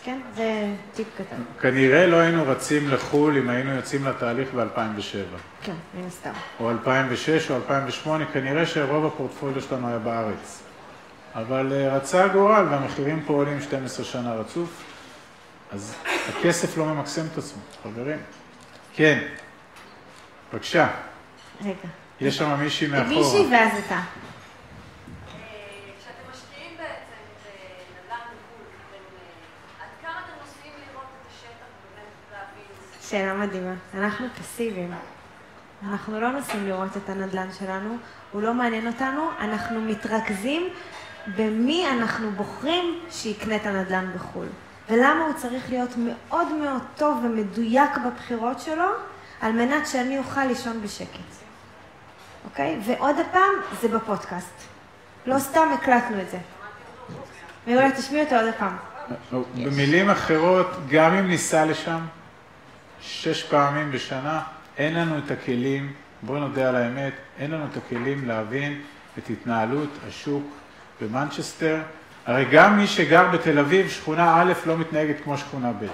כן? 0.05 0.19
זה 0.37 0.67
טיפ 0.95 1.07
קטן. 1.19 1.43
כנראה 1.61 2.07
לא 2.07 2.17
היינו 2.17 2.43
רצים 2.47 2.89
לחו"ל 2.89 3.39
אם 3.39 3.49
היינו 3.49 3.75
יוצאים 3.75 4.05
לתהליך 4.05 4.55
ב-2007. 4.55 5.39
כן, 5.63 5.75
מן 5.95 6.07
הסתם. 6.07 6.31
או 6.61 6.71
2006 6.71 7.51
או 7.51 7.57
2008, 7.57 8.25
כנראה 8.33 8.67
שרוב 8.67 9.07
הפורטפוליו 9.07 9.63
שלנו 9.63 9.89
היה 9.89 9.99
בארץ. 9.99 10.68
אבל 11.35 11.73
אה, 11.73 11.97
רצה 11.97 12.25
הגורל 12.25 12.67
והמחירים 12.71 13.23
פה 13.27 13.33
עולים 13.33 13.61
12 13.61 14.05
שנה 14.05 14.35
רצוף, 14.35 14.85
אז 15.71 15.95
הכסף 16.29 16.77
לא 16.77 16.85
ממקסם 16.85 17.27
את 17.33 17.39
עצמו, 17.39 17.63
חברים. 17.83 18.19
כן, 18.95 19.29
בבקשה, 20.53 20.89
רגע. 21.61 21.73
יש 22.21 22.37
שם 22.37 22.61
מישהי 22.61 22.87
מאחורה. 22.89 23.09
מישהי 23.09 23.47
ואז 23.55 23.73
אתה. 23.87 23.95
אה? 23.95 24.03
שאלה 33.09 33.35
מדהימה. 33.35 33.75
אנחנו 33.95 34.27
פסיביים. 34.41 34.93
אנחנו 35.89 36.21
לא 36.21 36.33
נוסעים 36.33 36.67
לראות 36.67 36.97
את 36.97 37.09
הנדל"ן 37.09 37.49
שלנו, 37.59 37.97
הוא 38.33 38.43
לא 38.43 38.55
מעניין 38.55 38.87
אותנו, 38.87 39.31
אנחנו 39.41 39.81
מתרכזים 39.81 40.69
במי 41.37 41.87
אנחנו 41.91 42.31
בוחרים 42.31 43.01
שיקנה 43.11 43.57
את 43.57 43.67
הנדל"ן 43.67 44.11
בחו"ל. 44.15 44.47
ולמה 44.91 45.25
הוא 45.25 45.35
צריך 45.37 45.71
להיות 45.71 45.91
מאוד 45.97 46.53
מאוד 46.53 46.83
טוב 46.97 47.25
ומדויק 47.25 47.91
בבחירות 48.07 48.61
שלו, 48.61 48.89
על 49.41 49.53
מנת 49.53 49.87
שאני 49.87 50.19
אוכל 50.19 50.45
לישון 50.45 50.83
בשקט. 50.83 51.39
אוקיי? 52.45 52.79
ועוד 52.87 53.17
הפעם, 53.19 53.53
זה 53.81 53.89
בפודקאסט. 53.89 54.55
לא 55.27 55.39
סתם 55.39 55.69
הקלטנו 55.75 56.21
את 56.21 56.31
זה. 56.31 56.39
מעולה, 57.67 57.91
תשמיעי 57.91 58.25
אותו 58.25 58.37
עוד 58.37 58.47
הפעם. 58.49 58.77
במילים 59.55 60.11
אחרות, 60.11 60.67
גם 60.91 61.15
אם 61.15 61.29
ניסע 61.29 61.65
לשם 61.65 62.01
שש 63.01 63.43
פעמים 63.43 63.93
בשנה, 63.93 64.43
אין 64.79 64.95
לנו 64.95 65.19
את 65.19 65.31
הכלים, 65.31 65.93
בואו 66.23 66.39
נודה 66.39 66.69
על 66.69 66.77
האמת, 66.77 67.13
אין 67.39 67.51
לנו 67.51 67.65
את 67.73 67.77
הכלים 67.77 68.29
להבין 68.29 68.83
את 69.19 69.31
התנהלות 69.31 69.91
השוק 70.09 70.45
במנצ'סטר. 71.01 71.77
הרי 72.27 72.45
גם 72.45 72.77
מי 72.77 72.87
שגר 72.87 73.29
בתל 73.29 73.59
אביב, 73.59 73.89
שכונה 73.89 74.43
א' 74.43 74.53
לא 74.67 74.77
מתנהגת 74.77 75.17
כמו 75.25 75.39
שכונה 75.39 75.73
ב'. 75.73 75.87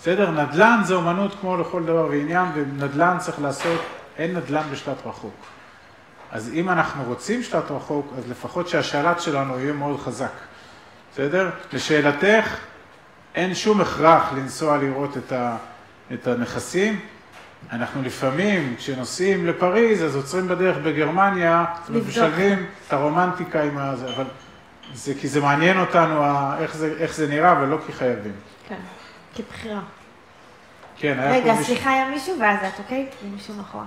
בסדר? 0.00 0.30
נדל"ן 0.30 0.80
זה 0.84 0.94
אומנות 0.94 1.36
כמו 1.40 1.56
לכל 1.56 1.82
דבר 1.82 2.06
ועניין, 2.10 2.46
ונדל"ן 2.54 3.16
צריך 3.18 3.40
לעשות, 3.40 3.80
אין 4.18 4.36
נדל"ן 4.36 4.62
בשלט 4.72 5.06
רחוק. 5.06 5.34
אז 6.32 6.50
אם 6.54 6.68
אנחנו 6.68 7.04
רוצים 7.04 7.42
שלט 7.42 7.70
רחוק, 7.70 8.12
אז 8.18 8.30
לפחות 8.30 8.68
שהשלט 8.68 9.20
שלנו 9.20 9.58
יהיה 9.58 9.72
מאוד 9.72 10.00
חזק. 10.00 10.32
בסדר? 11.12 11.50
לשאלתך, 11.72 12.56
אין 13.34 13.54
שום 13.54 13.80
הכרח 13.80 14.32
לנסוע 14.32 14.76
לראות 14.76 15.16
את, 15.16 15.32
ה, 15.32 15.56
את 16.12 16.26
הנכסים. 16.26 17.00
אנחנו 17.72 18.02
לפעמים, 18.02 18.74
כשנוסעים 18.78 19.46
לפריז, 19.46 20.04
אז 20.04 20.16
עוצרים 20.16 20.48
בדרך 20.48 20.76
בגרמניה. 20.76 21.64
משלבים 22.08 22.66
את 22.88 22.92
הרומנטיקה 22.92 23.62
עם 23.62 23.78
הזה, 23.78 24.14
אבל 24.14 24.24
זה 24.94 25.14
כי 25.20 25.28
זה 25.28 25.40
מעניין 25.40 25.80
אותנו 25.80 26.22
איך 26.60 26.76
זה, 26.76 26.94
איך 26.98 27.14
זה 27.14 27.28
נראה, 27.28 27.62
ולא 27.62 27.78
כי 27.86 27.92
חייבים. 27.92 28.32
כן, 28.68 28.80
כבחירה. 29.34 29.80
כן, 30.96 31.18
היה 31.18 31.42
פה 31.42 31.50
רגע. 31.50 31.62
סליחה, 31.62 31.90
היה 31.90 32.08
מישהו 32.08 32.40
ואז 32.40 32.58
את, 32.58 32.78
אוקיי? 32.78 33.06
מישהו 33.34 33.54
מאחורה. 33.54 33.84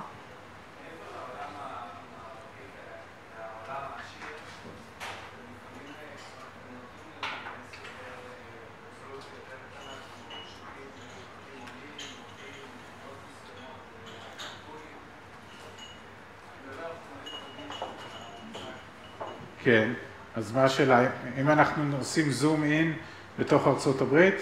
כן, 19.64 19.92
אז 20.36 20.52
מה 20.52 20.64
השאלה, 20.64 21.10
אם 21.42 21.50
אנחנו 21.50 21.98
עושים 21.98 22.32
זום 22.32 22.64
אין 22.64 22.94
בתוך 23.40 23.68
ארצות 23.68 24.02
הברית? 24.02 24.36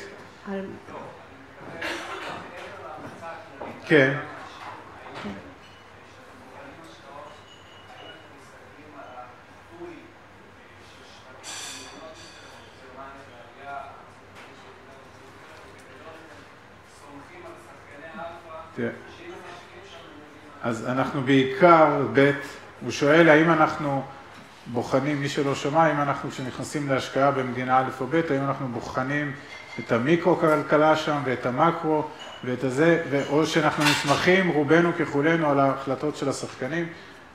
כן. 3.86 4.17
אז 20.63 20.88
אנחנו 20.88 21.21
בעיקר, 21.21 22.07
ב', 22.13 22.31
הוא 22.81 22.91
שואל 22.91 23.29
האם 23.29 23.51
אנחנו 23.51 24.03
בוחנים, 24.74 25.21
מי 25.21 25.29
שלא 25.29 25.55
שמע, 25.55 25.83
האם 25.83 26.01
אנחנו 26.01 26.29
כשנכנסים 26.29 26.89
להשקעה 26.89 27.31
במדינה 27.31 27.77
א' 27.79 27.89
או 28.01 28.07
ב', 28.07 28.21
האם 28.29 28.41
אנחנו 28.47 28.67
בוחנים 28.67 29.31
את 29.79 29.91
המיקרו-כלכלה 29.91 30.95
שם 30.95 31.17
ואת 31.25 31.45
המקרו 31.45 32.03
ואת 32.43 32.63
הזה, 32.63 33.03
או 33.29 33.45
שאנחנו 33.45 33.83
נסמכים 33.83 34.50
רובנו 34.50 34.91
ככולנו 35.00 35.50
על 35.50 35.59
ההחלטות 35.59 36.15
של 36.15 36.29
השחקנים. 36.29 36.86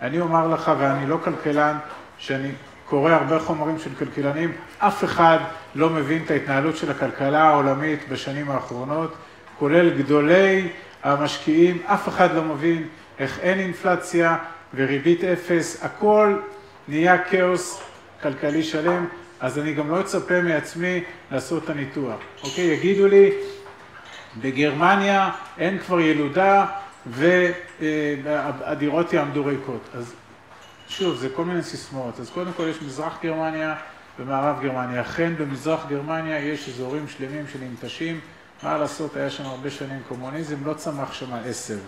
אני 0.02 0.20
אומר 0.20 0.48
לך, 0.48 0.72
ואני 0.78 1.06
לא 1.06 1.18
כלכלן, 1.24 1.78
שאני 2.18 2.50
קורא 2.86 3.12
הרבה 3.12 3.38
חומרים 3.38 3.78
של 3.78 3.90
כלכלנים, 3.98 4.52
אף 4.78 5.04
אחד 5.04 5.38
לא 5.74 5.90
מבין 5.90 6.22
את 6.24 6.30
ההתנהלות 6.30 6.76
של 6.76 6.90
הכלכלה 6.90 7.44
העולמית 7.44 8.08
בשנים 8.08 8.50
האחרונות, 8.50 9.14
כולל 9.58 9.90
גדולי 9.98 10.68
המשקיעים, 11.02 11.82
אף 11.86 12.08
אחד 12.08 12.34
לא 12.34 12.42
מבין 12.42 12.88
איך 13.18 13.38
אין 13.38 13.58
אינפלציה 13.58 14.36
וריבית 14.74 15.24
אפס, 15.24 15.84
הכל 15.84 16.36
נהיה 16.88 17.24
כאוס 17.24 17.80
כלכלי 18.22 18.62
שלם, 18.62 19.06
אז 19.40 19.58
אני 19.58 19.74
גם 19.74 19.90
לא 19.90 20.00
אצפה 20.00 20.42
מעצמי 20.42 21.02
לעשות 21.30 21.64
את 21.64 21.70
הניתוח. 21.70 22.16
אוקיי, 22.42 22.64
יגידו 22.64 23.06
לי, 23.06 23.30
בגרמניה 24.40 25.30
אין 25.58 25.78
כבר 25.78 26.00
ילודה 26.00 26.66
והדירות 27.86 29.12
יעמדו 29.12 29.46
ריקות. 29.46 29.88
אז 29.94 30.14
שוב, 30.88 31.16
זה 31.16 31.28
כל 31.28 31.44
מיני 31.44 31.62
סיסמאות. 31.62 32.20
אז 32.20 32.30
קודם 32.30 32.52
כל 32.52 32.68
יש 32.68 32.82
מזרח 32.82 33.18
גרמניה 33.22 33.74
ומערב 34.18 34.62
גרמניה. 34.62 35.00
אכן 35.00 35.32
במזרח 35.38 35.86
גרמניה 35.88 36.38
יש 36.38 36.68
אזורים 36.68 37.08
שלמים 37.08 37.44
שננטשים. 37.52 38.20
מה 38.62 38.78
לעשות, 38.78 39.16
היה 39.16 39.30
שם 39.30 39.44
הרבה 39.44 39.70
שנים 39.70 40.00
קומוניזם, 40.08 40.56
לא 40.64 40.74
צמח 40.74 41.12
שם 41.12 41.32
עשב, 41.44 41.78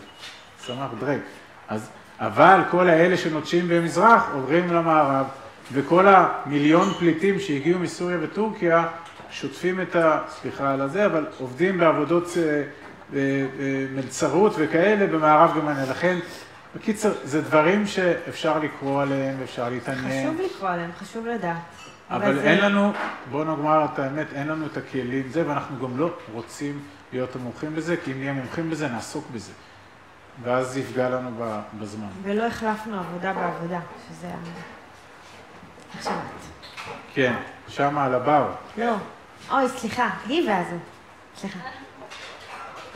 צמח 0.66 0.90
דרק. 1.00 1.20
אז, 1.68 1.90
אבל 2.21 2.61
כל 2.71 2.88
האלה 2.88 3.16
שנוטשים 3.16 3.68
במזרח 3.68 4.30
עוברים 4.35 4.73
למערב, 4.73 5.26
וכל 5.73 6.06
המיליון 6.09 6.88
פליטים 6.99 7.40
שהגיעו 7.40 7.78
מסוריה 7.78 8.18
וטורקיה 8.21 8.87
שוטפים 9.30 9.80
את 9.80 9.97
ה... 9.97 10.18
סליחה 10.28 10.73
על 10.73 10.80
הזה, 10.80 11.06
אבל 11.06 11.26
עובדים 11.38 11.78
בעבודות 11.78 12.28
אה, 12.37 12.42
אה, 12.42 12.62
אה, 13.14 13.87
מלצרות 13.94 14.52
וכאלה 14.59 15.06
במערב 15.06 15.54
גרמניה. 15.54 15.85
לכן, 15.90 16.18
בקיצר, 16.76 17.12
זה 17.25 17.40
דברים 17.42 17.87
שאפשר 17.87 18.59
לקרוא 18.59 19.02
עליהם 19.02 19.37
ואפשר 19.40 19.68
להתעניין. 19.68 20.30
חשוב 20.33 20.47
לקרוא 20.47 20.68
עליהם, 20.71 20.90
חשוב 20.99 21.26
לדעת. 21.26 21.56
אבל 22.11 22.35
זה- 22.35 22.42
אין 22.42 22.59
לנו, 22.64 22.92
בוא 23.30 23.44
נאמר 23.44 23.87
את 23.94 23.99
האמת, 23.99 24.26
אין 24.35 24.49
לנו 24.49 24.66
את 24.66 24.76
הכלים 24.76 25.23
זה, 25.30 25.49
ואנחנו 25.49 25.88
גם 25.88 25.99
לא 25.99 26.11
רוצים 26.33 26.78
להיות 27.12 27.37
המומחים 27.37 27.76
לזה, 27.76 27.97
כי 28.04 28.12
אם 28.12 28.18
נהיה 28.18 28.33
מומחים 28.33 28.71
לזה, 28.71 28.88
נעסוק 28.88 29.25
בזה. 29.35 29.52
ואז 30.42 30.66
זה 30.66 30.80
יפגע 30.80 31.08
לנו 31.10 31.30
בזמן. 31.80 32.06
ולא 32.22 32.46
החלפנו 32.46 32.98
עבודה 33.00 33.32
בעבודה, 33.32 33.80
שזה... 34.08 34.26
ה- 34.28 34.38
עכשיו. 35.98 36.12
כן, 37.14 37.34
שם 37.68 37.98
על 37.98 38.14
הבר. 38.14 38.50
לא. 38.78 38.94
אוי, 39.50 39.68
סליחה, 39.68 40.10
היא 40.26 40.50
ואז 40.50 40.66
הוא. 40.70 40.78
סליחה. 41.36 41.58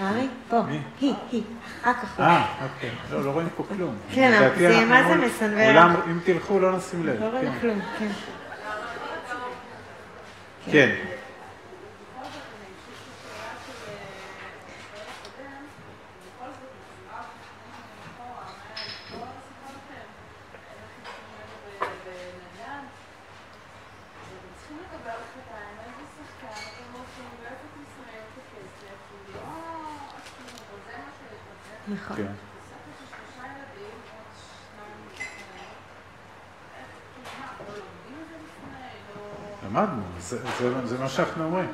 נעמי? 0.00 0.28
פה. 0.48 0.60
היא, 1.00 1.14
היא. 1.30 1.42
רק 1.86 1.96
אחוז. 2.04 2.20
אה, 2.20 2.46
אוקיי. 2.74 2.90
לא, 3.10 3.24
לא 3.24 3.30
רואים 3.30 3.48
פה 3.56 3.64
כלום. 3.76 3.96
כן, 4.14 4.50
זה- 4.58 4.84
מה 4.88 5.08
זה 5.08 5.14
מסנוור? 5.14 5.68
אולם, 5.68 5.94
אם 6.10 6.18
תלכו, 6.24 6.58
לא 6.60 6.76
נשים 6.76 7.06
לב. 7.06 7.20
לא 7.20 7.28
רואים 7.28 7.52
כן. 7.52 7.58
כלום, 7.60 7.80
כן. 7.98 8.08
כן. 10.72 10.94
נכון. 32.04 32.16
כן. 32.16 32.32
למדנו, 39.66 40.02
זה, 40.20 40.38
זה, 40.58 40.86
זה 40.86 40.98
מה 40.98 41.08
שאנחנו 41.08 41.44
אומרים. 41.44 41.68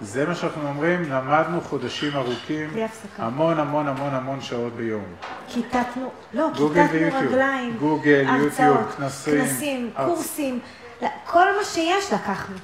זה 0.00 0.26
מה 0.26 0.34
שאנחנו 0.34 0.68
אומרים, 0.68 1.02
למדנו 1.12 1.60
חודשים 1.60 2.16
ארוכים. 2.16 2.70
המון 3.18 3.58
המון 3.58 3.88
המון 3.88 4.14
המון 4.14 4.40
שעות 4.40 4.72
ביום. 4.72 5.04
כיתתנו, 5.48 6.10
לא, 6.32 6.48
כיתתנו. 6.54 7.18
רגליים, 7.28 7.76
גוגל, 7.78 8.24
הרצאות, 8.28 8.58
יוטיוב, 8.58 8.92
כנסים, 8.96 9.40
כנסים, 9.40 9.90
קורסים, 9.96 10.60
לא, 11.02 11.08
כל 11.26 11.44
מה 11.58 11.64
שיש 11.64 12.12
לקחנו, 12.12 12.56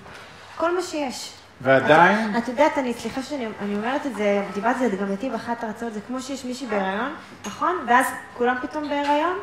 כל 0.56 0.74
מה 0.74 0.82
שיש. 0.82 1.41
ועדיין, 1.62 2.36
את 2.38 2.48
יודעת, 2.48 2.78
אני, 2.78 2.94
סליחה 2.94 3.22
שאני 3.22 3.46
אני 3.60 3.74
אומרת 3.76 4.06
את 4.06 4.14
זה, 4.14 4.44
דיברתי 4.54 4.84
על 4.84 4.90
זה 4.90 4.96
גם 4.96 5.10
איתי 5.10 5.30
באחת 5.30 5.64
ההרצאות, 5.64 5.92
זה 5.94 6.00
כמו 6.06 6.20
שיש 6.20 6.44
מישהי 6.44 6.66
בהיריון, 6.66 7.14
נכון? 7.46 7.76
ואז 7.86 8.06
כולם 8.38 8.56
פתאום 8.62 8.88
בהיריון. 8.88 9.36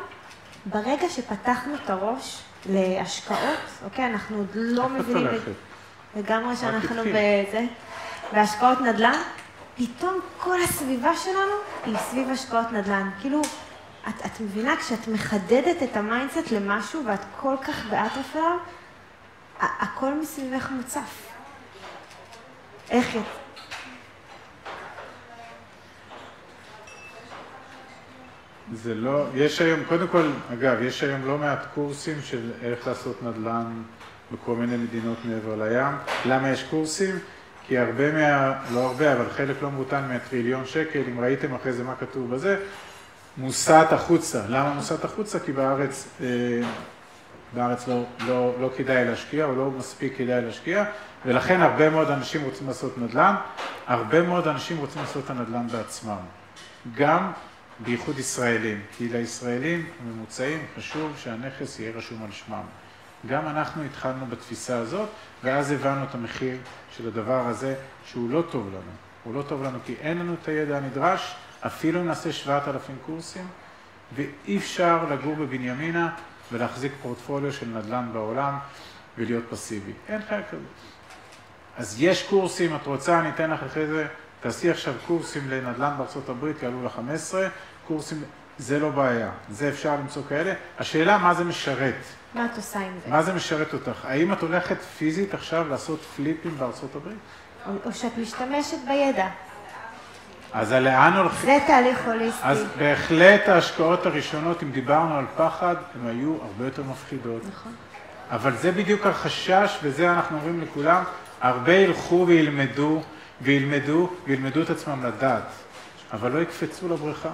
ברגע 0.66 1.08
שפתחנו 1.08 1.74
את 1.84 1.90
הראש 1.90 2.38
להשקעות, 2.66 3.58
אוקיי, 3.84 4.06
אנחנו 4.06 4.36
עוד 4.36 4.46
לא 4.54 4.88
מבינים? 4.88 5.26
לגמרי 6.16 6.56
שאנחנו. 6.56 7.02
בזה, 7.02 7.64
בהשקעות 8.32 8.80
נדל"ן, 8.80 9.18
פתאום 9.76 10.14
כל 10.38 10.62
הסביבה 10.62 11.16
שלנו 11.16 11.52
היא 11.84 11.96
סביב 11.98 12.30
השקעות 12.30 12.72
נדל"ן. 12.72 13.10
כאילו, 13.20 13.40
את, 14.08 14.26
את 14.26 14.40
מבינה, 14.40 14.76
כשאת 14.76 15.08
מחדדת 15.08 15.82
את 15.82 15.96
ה 15.96 16.03
mindset 16.03 16.50
למשהו 16.52 17.02
ואת 17.06 17.20
כל 17.40 17.54
כך 17.62 17.84
באטרף 17.90 18.36
אליו, 18.36 18.56
ה- 19.60 19.84
הכל 19.84 20.14
מסביבך 20.14 20.70
מוצף. 20.70 21.29
איך 22.90 23.16
את? 23.16 23.22
זה 28.72 28.94
לא, 28.94 29.24
יש 29.34 29.60
היום, 29.60 29.80
קודם 29.88 30.08
כל, 30.08 30.30
אגב, 30.52 30.82
יש 30.82 31.02
היום 31.02 31.26
לא 31.26 31.38
מעט 31.38 31.66
קורסים 31.74 32.22
של 32.22 32.50
איך 32.62 32.86
לעשות 32.86 33.22
נדל"ן 33.22 33.82
בכל 34.32 34.56
מיני 34.56 34.76
מדינות 34.76 35.18
מעבר 35.24 35.64
לים. 35.64 35.94
למה 36.26 36.50
יש 36.50 36.62
קורסים? 36.70 37.18
כי 37.66 37.78
הרבה 37.78 38.12
מה, 38.12 38.54
לא 38.74 38.86
הרבה, 38.86 39.12
אבל 39.12 39.30
חלק 39.30 39.62
לא 39.62 39.70
מבוטל 39.70 40.00
מהטריליון 40.00 40.66
שקל, 40.66 41.02
אם 41.08 41.20
ראיתם 41.20 41.54
אחרי 41.54 41.72
זה 41.72 41.84
מה 41.84 41.94
כתוב 42.00 42.34
בזה, 42.34 42.56
מוסט 43.36 43.70
החוצה. 43.70 44.42
למה 44.48 44.74
מוסט 44.74 45.04
החוצה? 45.04 45.38
כי 45.40 45.52
בארץ, 45.52 46.08
אה, 46.20 46.26
בארץ 47.54 47.88
לא, 47.88 48.04
לא, 48.26 48.54
לא 48.60 48.70
כדאי 48.76 49.04
להשקיע, 49.04 49.44
או 49.44 49.54
לא 49.54 49.70
מספיק 49.70 50.16
כדאי 50.16 50.42
להשקיע, 50.42 50.84
ולכן 51.26 51.60
הרבה 51.60 51.90
מאוד 51.90 52.10
אנשים 52.10 52.44
רוצים 52.44 52.66
לעשות 52.66 52.98
נדל"ן, 52.98 53.34
הרבה 53.86 54.22
מאוד 54.22 54.48
אנשים 54.48 54.78
רוצים 54.78 55.02
לעשות 55.02 55.24
את 55.24 55.30
הנדל"ן 55.30 55.66
בעצמם. 55.66 56.16
גם 56.96 57.32
בייחוד 57.78 58.18
ישראלים, 58.18 58.80
כי 58.96 59.08
לישראלים 59.08 59.86
הממוצעים 60.00 60.66
חשוב 60.78 61.12
שהנכס 61.16 61.80
יהיה 61.80 61.92
רשום 61.96 62.22
על 62.24 62.32
שמם. 62.32 62.62
גם 63.26 63.48
אנחנו 63.48 63.82
התחלנו 63.82 64.26
בתפיסה 64.26 64.76
הזאת, 64.76 65.08
ואז 65.44 65.70
הבנו 65.70 66.04
את 66.04 66.14
המחיר 66.14 66.56
של 66.96 67.08
הדבר 67.08 67.46
הזה, 67.46 67.74
שהוא 68.06 68.30
לא 68.30 68.42
טוב 68.50 68.68
לנו. 68.68 68.92
הוא 69.24 69.34
לא 69.34 69.42
טוב 69.42 69.62
לנו 69.62 69.78
כי 69.84 69.94
אין 70.00 70.18
לנו 70.18 70.34
את 70.42 70.48
הידע 70.48 70.76
הנדרש, 70.76 71.34
אפילו 71.66 72.00
אם 72.00 72.06
נעשה 72.06 72.32
7,000 72.32 72.96
קורסים, 73.06 73.46
ואי 74.14 74.56
אפשר 74.56 75.04
לגור 75.10 75.34
בבנימינה 75.34 76.14
ולהחזיק 76.52 76.92
פורטפוליו 77.02 77.52
של 77.52 77.66
נדל"ן 77.66 78.08
בעולם 78.12 78.58
ולהיות 79.18 79.44
פסיבי. 79.50 79.92
אין 80.08 80.20
חיה 80.28 80.42
כזאת. 80.42 80.62
אז 81.76 81.96
יש 81.98 82.22
קורסים, 82.22 82.76
את 82.76 82.86
רוצה, 82.86 83.20
אני 83.20 83.28
אתן 83.28 83.50
לך 83.50 83.62
אחרי 83.62 83.86
זה, 83.86 84.06
תעשי 84.40 84.70
עכשיו 84.70 84.94
קורסים 85.06 85.50
לנדל"ן 85.50 85.94
בארצות 85.98 86.28
הברית, 86.28 86.62
יעלו 86.62 86.84
לך 86.84 86.92
15, 86.92 87.48
קורסים, 87.86 88.22
זה 88.58 88.78
לא 88.78 88.90
בעיה, 88.90 89.30
זה 89.50 89.68
אפשר 89.68 89.94
למצוא 89.94 90.22
כאלה. 90.28 90.54
השאלה 90.78 91.18
מה 91.18 91.34
זה 91.34 91.44
משרת, 91.44 91.94
מה 92.34 92.46
את 92.46 92.56
עושה 92.56 92.78
עם 92.78 92.92
זה? 93.04 93.10
מה 93.10 93.22
זה 93.22 93.32
משרת 93.32 93.74
אותך? 93.74 94.04
האם 94.04 94.32
את 94.32 94.40
הולכת 94.40 94.82
פיזית 94.98 95.34
עכשיו 95.34 95.68
לעשות 95.68 96.00
פליפים 96.16 96.58
בארצות 96.58 96.94
הברית? 96.94 97.18
או, 97.66 97.72
או 97.84 97.92
שאת 97.92 98.18
משתמשת 98.18 98.78
בידע. 98.88 99.28
אז 100.52 100.72
לאן 100.72 101.12
הולכים? 101.12 101.50
זה 101.50 101.66
תהליך 101.66 102.06
הוליסטי. 102.06 102.40
אז 102.42 102.64
בהחלט 102.78 103.48
ההשקעות 103.48 104.06
הראשונות, 104.06 104.62
אם 104.62 104.70
דיברנו 104.70 105.16
על 105.16 105.24
פחד, 105.36 105.74
הן 105.94 106.08
היו 106.08 106.34
הרבה 106.42 106.64
יותר 106.64 106.82
מפחידות. 106.82 107.42
נכון. 107.48 107.72
אבל 108.30 108.56
זה 108.56 108.72
בדיוק 108.72 109.06
החשש, 109.06 109.78
וזה 109.82 110.12
אנחנו 110.12 110.36
אומרים 110.36 110.60
לכולם, 110.60 111.02
הרבה 111.40 111.72
ילכו 111.72 112.24
וילמדו, 112.26 113.02
וילמדו, 113.42 114.10
וילמדו 114.26 114.62
את 114.62 114.70
עצמם 114.70 115.04
לדעת, 115.06 115.48
אבל 116.12 116.32
לא 116.32 116.38
יקפצו 116.38 116.88
לבריכה. 116.88 117.32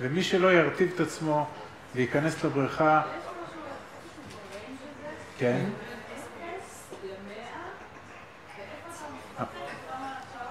ומי 0.00 0.22
שלא 0.22 0.52
ירטיב 0.52 0.90
את 0.94 1.00
עצמו 1.00 1.46
וייכנס 1.94 2.44
לבריכה, 2.44 3.02
כן? 5.38 5.60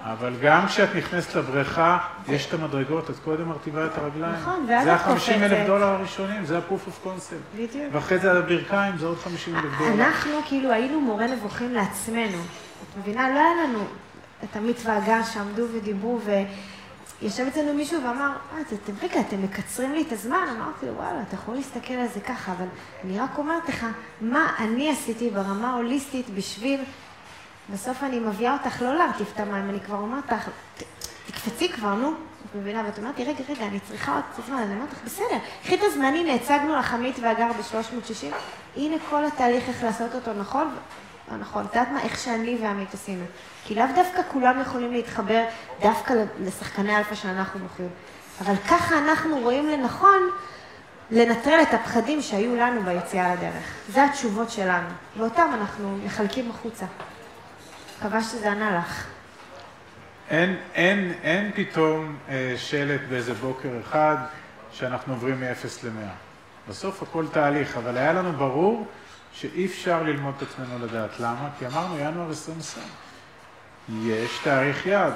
אבל 0.04 0.34
גם 0.42 0.66
כשאת 0.66 0.88
נכנסת 0.96 1.34
לבריכה, 1.34 1.98
יש 2.28 2.46
את 2.46 2.54
המדרגות, 2.54 3.10
את 3.10 3.14
קודם 3.24 3.48
מרטיבה 3.48 3.86
את 3.86 3.98
הרגליים. 3.98 4.34
נכון, 4.34 4.66
ואז 4.68 4.84
זה 4.84 4.94
את 4.94 5.00
ה-50 5.00 5.10
אלף 5.10 5.50
קופצת. 5.50 5.66
דולר 5.66 5.86
הראשונים, 5.86 6.44
זה 6.44 6.58
ה-proof 6.58 6.88
of 6.88 7.06
concept. 7.06 7.56
בדיוק. 7.56 7.84
ואחרי 7.92 8.18
זה 8.18 8.30
על 8.30 8.36
הברכיים, 8.36 8.98
זה 8.98 9.06
עוד 9.06 9.18
50 9.18 9.56
אלף 9.56 9.64
דולר. 9.78 9.94
אנחנו 9.94 10.32
כאילו 10.48 10.72
היינו 10.72 11.00
מורה 11.00 11.26
נבוכים 11.26 11.74
לעצמנו. 11.74 12.38
את 12.38 12.98
מבינה? 12.98 13.30
לא 13.30 13.38
היה 13.38 13.64
לנו 13.64 13.84
את 14.44 14.56
עמית 14.56 14.76
והגר 14.84 15.22
שעמדו 15.32 15.66
ודיברו, 15.74 16.20
וישב 17.22 17.46
אצלנו 17.46 17.74
מישהו 17.74 18.02
ואמר, 18.02 18.30
אה, 18.54 18.60
אתם, 18.60 18.92
רגע, 19.02 19.20
אתם 19.20 19.42
מקצרים 19.42 19.92
לי 19.92 20.02
את 20.02 20.12
הזמן? 20.12 20.46
אמרתי 20.56 20.86
לו, 20.86 20.92
וואלה, 20.92 21.22
אתה 21.28 21.34
יכול 21.34 21.54
להסתכל 21.54 21.94
על 21.94 22.08
זה 22.14 22.20
ככה, 22.20 22.52
אבל 22.52 22.66
אני 23.04 23.20
רק 23.20 23.38
אומרת 23.38 23.68
לך, 23.68 23.86
מה 24.20 24.52
אני 24.58 24.90
עשיתי 24.90 25.30
ברמה 25.30 25.70
ההוליסטית 25.70 26.30
בשביל... 26.30 26.80
בסוף 27.72 28.02
אני 28.04 28.18
מביאה 28.18 28.52
אותך 28.52 28.82
לא 28.82 28.94
להרטיף 28.94 29.32
את 29.34 29.40
המים, 29.40 29.70
אני 29.70 29.80
כבר 29.80 29.96
אומרת 29.96 30.32
לך, 30.32 30.48
"ת- 30.78 30.82
תקפצי 31.26 31.68
כבר, 31.72 31.94
נו. 31.94 32.08
את 32.10 32.54
מבינה? 32.54 32.82
ואת 32.86 32.98
אומרת 32.98 33.18
לי, 33.18 33.24
רגע, 33.24 33.44
רגע, 33.48 33.66
אני 33.66 33.80
צריכה 33.80 34.14
עוד 34.14 34.24
קצת 34.32 34.46
זמן. 34.46 34.56
אני 34.56 34.74
אומרת 34.74 34.92
לך, 34.92 34.98
בסדר, 35.04 35.38
קחי 35.64 35.74
את 35.74 35.80
הזמן, 35.82 36.04
הנה, 36.04 36.34
הצגנו 36.34 36.76
לך 36.76 36.94
עמית 36.94 37.16
והגר 37.22 37.46
ב-360, 37.52 38.34
הנה 38.76 38.96
כל 39.10 39.24
התהליך 39.24 39.68
איך 39.68 39.82
לעשות 39.84 40.14
אותו 40.14 40.32
נכון, 40.32 40.74
לא 41.30 41.36
נכון, 41.36 41.64
את 41.64 41.74
יודעת 41.74 41.88
מה, 41.92 42.00
איך 42.02 42.18
שאני 42.18 42.58
ועמית 42.62 42.94
עשינו. 42.94 43.24
כי 43.64 43.74
לאו 43.74 43.84
דווקא 43.94 44.22
כולם 44.32 44.60
יכולים 44.60 44.92
להתחבר 44.92 45.44
דווקא 45.82 46.14
לשחקני 46.40 46.96
אלפא 46.96 47.14
שאנחנו 47.14 47.60
מוכרים. 47.60 47.88
אבל 48.40 48.54
ככה 48.56 48.98
אנחנו 48.98 49.38
רואים 49.38 49.68
לנכון 49.68 50.18
לנטרל 51.10 51.62
את 51.62 51.74
הפחדים 51.74 52.22
שהיו 52.22 52.56
לנו 52.56 52.82
ביציאה 52.82 53.34
לדרך. 53.34 53.64
זה 53.88 54.04
התשובות 54.04 54.50
שלנו, 54.50 54.88
ואותם 55.16 55.50
אנחנו 55.54 55.96
מחלקים 56.06 56.50
החוצה. 56.50 56.86
מקווה 58.00 58.22
שזה 58.22 58.52
ענה 58.52 58.78
לך. 58.78 59.04
אין, 60.30 60.56
אין, 60.74 61.12
אין 61.22 61.50
פתאום 61.54 62.16
אה, 62.28 62.54
שלט 62.56 63.00
באיזה 63.08 63.34
בוקר 63.34 63.68
אחד 63.88 64.16
שאנחנו 64.72 65.12
עוברים 65.14 65.40
מ-0 65.40 65.66
ל-100. 65.84 66.08
בסוף 66.68 67.02
הכל 67.02 67.26
תהליך, 67.32 67.76
אבל 67.76 67.96
היה 67.96 68.12
לנו 68.12 68.32
ברור 68.32 68.86
שאי 69.32 69.66
אפשר 69.66 70.02
ללמוד 70.02 70.34
את 70.36 70.42
עצמנו 70.42 70.86
לדעת. 70.86 71.20
למה? 71.20 71.48
כי 71.58 71.66
אמרנו 71.66 71.98
ינואר 71.98 72.28
2020. 72.28 72.86
יש 74.02 74.38
תאריך 74.44 74.86
יעד. 74.86 75.12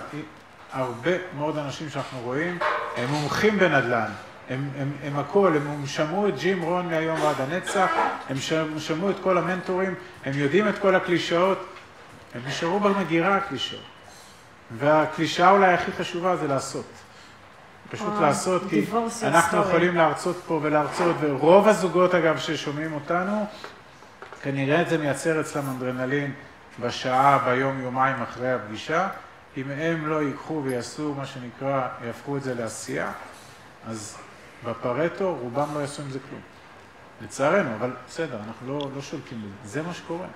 הרבה 0.72 1.10
מאוד 1.36 1.58
אנשים 1.58 1.90
שאנחנו 1.90 2.20
רואים, 2.20 2.58
הם 2.96 3.08
מומחים 3.10 3.58
בנדל"ן. 3.58 4.10
הם, 4.50 4.68
הם, 4.78 4.92
הם 5.04 5.18
הכל, 5.18 5.56
הם, 5.56 5.66
הם 5.70 5.86
שמעו 5.86 6.28
את 6.28 6.38
ג'ים 6.38 6.62
רון 6.62 6.86
מהיום 6.86 7.20
ועד 7.20 7.36
הנצח, 7.40 7.90
הם 8.30 8.36
שמ- 8.36 8.78
שמעו 8.78 9.10
את 9.10 9.16
כל 9.22 9.38
המנטורים, 9.38 9.94
הם 10.24 10.32
יודעים 10.38 10.68
את 10.68 10.78
כל 10.78 10.94
הקלישאות, 10.94 11.66
הם 12.34 12.40
נשארו 12.46 12.80
במגירה 12.80 13.36
הקלישאות. 13.36 13.80
והקלישאה 14.78 15.50
אולי 15.50 15.74
הכי 15.74 15.92
חשובה 15.92 16.36
זה 16.36 16.46
לעשות. 16.46 16.86
פשוט 17.90 18.08
וואו, 18.08 18.22
לעשות, 18.22 18.62
כי 18.70 18.84
אנחנו 19.22 19.62
story. 19.62 19.66
יכולים 19.66 19.94
להרצות 19.94 20.36
פה 20.46 20.60
ולהרצות, 20.62 21.16
ורוב 21.20 21.68
הזוגות 21.68 22.14
אגב 22.14 22.38
ששומעים 22.38 22.92
אותנו, 22.92 23.46
כנראה 24.42 24.84
זה 24.88 24.98
מייצר 24.98 25.40
אצלם 25.40 25.70
אנדרנלין 25.70 26.32
בשעה, 26.80 27.38
ביום, 27.38 27.82
יומיים 27.82 28.22
אחרי 28.22 28.52
הפגישה. 28.52 29.08
אם 29.56 29.70
הם 29.70 30.06
לא 30.06 30.22
ייקחו 30.22 30.62
ויעשו 30.64 31.14
מה 31.14 31.26
שנקרא, 31.26 31.88
יהפכו 32.06 32.36
את 32.36 32.42
זה 32.42 32.54
לעשייה, 32.54 33.12
אז 33.88 34.16
בפרטו 34.64 35.36
רובם 35.40 35.74
לא 35.74 35.80
יעשו 35.80 36.02
עם 36.02 36.10
זה 36.10 36.18
כלום. 36.28 36.53
לצערנו, 37.20 37.70
אבל 37.78 37.90
בסדר, 38.08 38.38
אנחנו 38.46 38.78
לא, 38.78 38.88
לא 38.96 39.02
שולטים 39.02 39.42
בזה. 39.42 39.70
זה 39.72 39.82
מה 39.82 39.94
שקורה. 39.94 40.26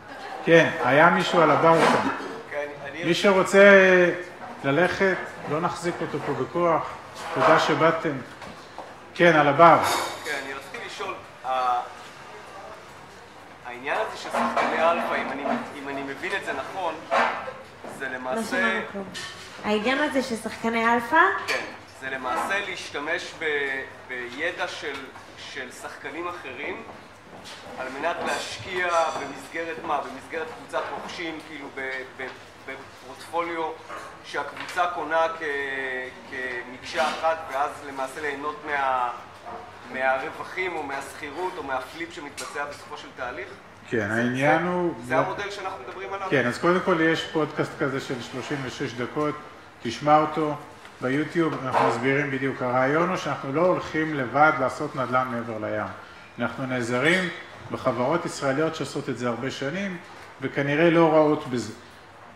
כן, 0.45 0.71
היה 0.85 1.11
מישהו 1.11 1.41
על 1.41 1.51
הבר 1.51 1.79
שם. 1.81 2.09
אני... 2.85 3.05
מי 3.05 3.15
שרוצה 3.15 3.65
ללכת, 4.65 5.17
לא 5.51 5.61
נחזיק 5.61 5.95
אותו 6.01 6.19
פה 6.27 6.33
בכוח. 6.33 6.91
תודה 7.35 7.59
שבאתם. 7.61 8.13
כן, 9.15 9.37
על 9.37 9.49
הבר. 9.49 9.79
כן, 10.25 10.39
אני 10.45 10.55
רציתי 10.55 10.79
לשאול, 10.87 11.15
העניין 13.67 13.97
הזה 14.07 14.17
של 14.17 14.29
שחקני 14.31 14.91
אלפא, 14.91 15.15
אם 15.15 15.33
אני, 15.33 15.43
אם 15.79 15.89
אני 15.89 16.03
מבין 16.03 16.33
את 16.41 16.45
זה 16.45 16.53
נכון, 16.53 16.95
זה 17.99 18.09
לא 18.09 18.15
למעשה. 18.15 18.81
העניין 19.65 19.99
הזה 19.99 20.23
של 20.23 20.37
שחקני 20.37 20.95
אלפא, 20.95 21.21
כן, 21.47 21.65
זה 22.01 22.11
למעשה 22.11 22.61
להשתמש 22.69 23.33
ב, 23.39 23.45
בידע 24.09 24.69
של, 24.69 24.95
של 25.55 25.73
שחקנים 25.73 26.29
אחרים 26.29 26.83
על 27.79 27.87
מנת 28.01 28.17
להשקיע 28.27 28.89
במסגרת 29.21 29.77
מה? 29.87 30.01
במסגרת 30.01 30.47
קבוצת 30.59 30.83
רוכשים, 30.91 31.39
כאילו 31.49 31.69
ב, 31.75 31.81
ב, 32.17 32.27
בפורטפוליו 32.67 33.71
שהקבוצה 34.25 34.87
קונה 34.95 35.27
כ- 35.39 35.43
כמקשה 36.31 37.05
אחת 37.09 37.39
ואז 37.53 37.71
למעשה 37.89 38.21
ליהנות 38.21 38.57
מה, 38.67 39.11
מהרווחים 39.93 40.77
או 40.77 40.83
מהשכירות 40.83 41.53
או 41.57 41.63
מהפליפ 41.63 42.13
שמתבצע 42.13 42.65
בסופו 42.65 42.97
של 42.97 43.09
תהליך? 43.17 43.49
כן, 43.91 44.11
העניין 44.11 44.67
הוא... 44.67 44.95
זה 45.05 45.17
המודל 45.19 45.51
שאנחנו 45.51 45.79
מדברים 45.89 46.13
עליו? 46.13 46.29
כן, 46.31 46.47
אז 46.47 46.59
קודם 46.59 46.81
כל 46.85 47.01
יש 47.01 47.25
פודקאסט 47.33 47.71
כזה 47.81 48.01
של 48.01 48.23
36 48.23 48.93
דקות, 48.93 49.35
תשמע 49.83 50.21
אותו 50.21 50.55
ביוטיוב, 51.03 51.55
אנחנו 51.65 51.89
מסבירים 51.89 52.31
בדיוק. 52.31 52.63
הרעיון 52.63 53.09
הוא 53.09 53.17
שאנחנו 53.17 53.53
לא 53.53 53.61
הולכים 53.61 54.15
לבד 54.15 54.53
לעשות 54.61 54.97
נדל"ן 54.97 55.29
מעבר 55.31 55.59
לים. 55.59 55.87
אנחנו 56.39 56.67
נעזרים 56.67 57.29
בחברות 57.73 58.27
ישראליות 58.27 58.75
שעושות 58.75 59.09
את 59.09 59.19
זה 59.19 59.29
הרבה 59.29 59.51
שנים, 59.51 59.97
וכנראה 60.41 60.91
לא 60.91 61.13
רעות 61.13 61.47
בזה. 61.51 61.73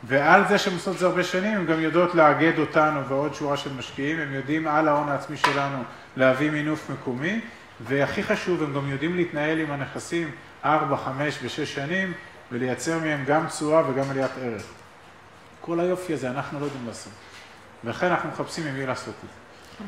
ועל 0.04 0.48
זה 0.48 0.58
שהן 0.58 0.74
עושות 0.74 0.94
את 0.94 0.98
זה 0.98 1.06
הרבה 1.06 1.24
שנים, 1.24 1.58
הן 1.58 1.66
גם 1.66 1.80
יודעות 1.80 2.14
לאגד 2.14 2.58
אותנו 2.58 3.08
ועוד 3.08 3.34
שורה 3.34 3.56
של 3.56 3.72
משקיעים, 3.72 4.20
הם 4.20 4.32
יודעים 4.32 4.68
על 4.68 4.88
ההון 4.88 5.08
העצמי 5.08 5.36
שלנו 5.36 5.82
להביא 6.16 6.50
מינוף 6.50 6.90
מקומי, 6.90 7.40
והכי 7.80 8.22
חשוב, 8.22 8.62
הם 8.62 8.74
גם 8.74 8.88
יודעים 8.90 9.16
להתנהל 9.16 9.58
עם 9.58 9.70
הנכסים 9.70 10.30
4, 10.64 10.96
5 10.96 11.38
ו-6 11.42 11.66
שנים, 11.66 12.12
ולייצר 12.52 12.98
מהם 12.98 13.24
גם 13.26 13.46
תשואה 13.46 13.90
וגם 13.90 14.10
עליית 14.10 14.30
ערך. 14.42 14.64
כל 15.60 15.80
היופי 15.80 16.12
הזה 16.12 16.30
אנחנו 16.30 16.60
לא 16.60 16.64
יודעים 16.64 16.86
לעשות. 16.86 17.12
ולכן 17.84 18.06
אנחנו 18.06 18.28
מחפשים 18.28 18.66
עם 18.66 18.74
מי 18.74 18.86
לעשות 18.86 19.14
את 19.24 19.28
זה. 19.28 19.84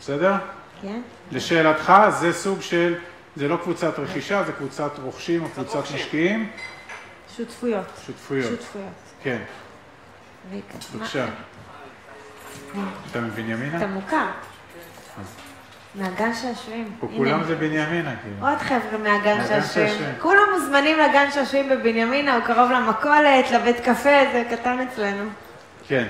בסדר? 0.00 0.34
כן? 0.82 1.00
לשאלתך, 1.32 1.92
זה 2.20 2.32
סוג 2.32 2.60
של, 2.60 2.94
זה 3.36 3.48
לא 3.48 3.56
קבוצת 3.56 3.98
רכישה, 3.98 4.44
זה 4.44 4.52
קבוצת 4.52 4.98
רוכשים 4.98 5.44
או 5.44 5.48
קבוצת. 5.48 5.94
משקיעים, 5.94 6.50
שותפויות. 7.36 7.86
שותפויות. 8.06 8.50
שותפויות. 8.50 8.88
כן. 9.22 9.38
בבקשה. 10.94 11.26
אתה 13.10 13.20
מבנימינה? 13.20 13.76
אתה 13.76 13.86
מוכר. 13.86 14.26
מהגן 15.94 16.34
שעשועים. 16.34 16.96
כולם 17.00 17.44
זה 17.44 17.54
בנימינה, 17.56 18.14
כאילו. 18.22 18.48
עוד 18.48 18.58
חבר'ה 18.58 18.98
מהגן. 18.98 19.46
שעשועים. 19.48 20.14
כולם 20.20 20.42
מוזמנים 20.52 20.98
לגן 20.98 21.30
שעשועים 21.30 21.68
בבנימינה, 21.68 22.36
הוא 22.36 22.44
קרוב 22.44 22.70
למכולת, 22.70 23.50
לבית 23.50 23.80
קפה, 23.80 24.32
זה 24.32 24.44
קטן 24.50 24.78
אצלנו. 24.80 25.30
כן. 25.88 26.08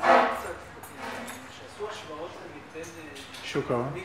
שעשו 0.00 1.88
השוואות 1.90 2.30
נגיד 2.50 2.62
בין, 2.74 2.82
אה, 2.82 3.20
שוק 3.56 3.70
ההון. 3.70 3.92
בין 3.92 4.04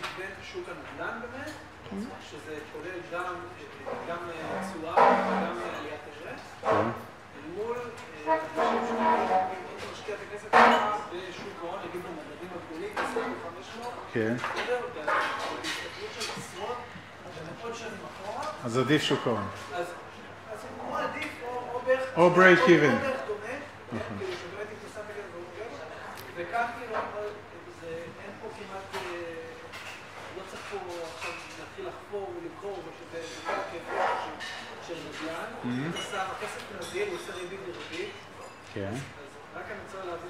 שוק 0.53 0.65
הנדל"ן 0.69 1.19
באמת, 1.21 1.51
שזה 2.31 2.55
כולל 2.73 2.99
גם, 3.13 3.23
אה, 3.23 4.07
אה, 4.07 4.71
תשואה 4.71 4.93
וגם 4.93 5.57
אה, 5.57 5.79
עליית 5.79 6.01
ערך, 6.25 6.39
כן. 6.61 6.67
אל 6.67 7.49
מול 7.55 7.77
אה, 8.27 8.33
אנשים 8.33 8.87
שאומרים, 8.87 9.19
אם 9.19 9.77
אתה 9.77 9.85
משקיע 9.93 10.15
את 10.15 10.19
הכסף 10.29 10.47
שלך 10.51 10.61
בשוק 11.11 11.53
ההון, 11.63 11.79
נגיד 11.89 12.01
במדדים 12.03 12.49
הגדולים, 12.55 12.93
2500, 12.97 13.91
כן. 14.13 14.35
אז 18.65 18.77
עדיף 18.77 19.01
שוק 19.01 19.27
ההון. 19.27 19.47
אז 19.73 19.85
הוא 20.77 20.97
עדיף 20.97 21.31
או 21.43 21.63
או 21.73 21.79
בערך... 21.79 22.17
או 22.17 22.35
break 22.35 22.67
even. 22.67 22.93
או 22.93 23.01
בערך 23.01 23.21
דומה, 23.27 23.55
כן, 23.91 23.97
כאילו 24.17 24.33
שבאמת 24.33 24.67
אם 24.71 24.77
אתה 24.79 24.89
שם 24.93 25.01
את 25.01 25.09
הכסף 25.09 25.27
והוא 25.33 25.43
וכאן 26.36 26.65
כאילו 26.80 26.96
אין 28.24 28.32
פה 28.41 28.48
כמעט, 28.58 29.04
אה, 29.06 29.22
לא 30.38 30.44
צריך 30.50 30.62
פה 30.72 30.78
עכשיו 31.15 31.32
להתחיל 31.60 31.86
לחפור 31.88 32.34
ולבחור, 32.41 32.80
ושזה 32.80 33.22
זה 33.28 33.41
כל 33.48 33.54
הכיפיות 33.54 34.41
של- 34.88 34.94
נדל"ן, 34.94 35.89
אתה 35.89 36.02
שם, 36.02 36.17
הכסף 36.38 36.62
נזיל, 36.80 37.08
הוא 37.08 37.17
עושה 37.17 37.34
ריבית 37.34 37.60
דריבית, 37.65 38.12
כן. 38.74 38.91
רק 39.56 39.63
אני 39.72 39.78
רוצה 39.86 39.98
להבין 39.98 40.30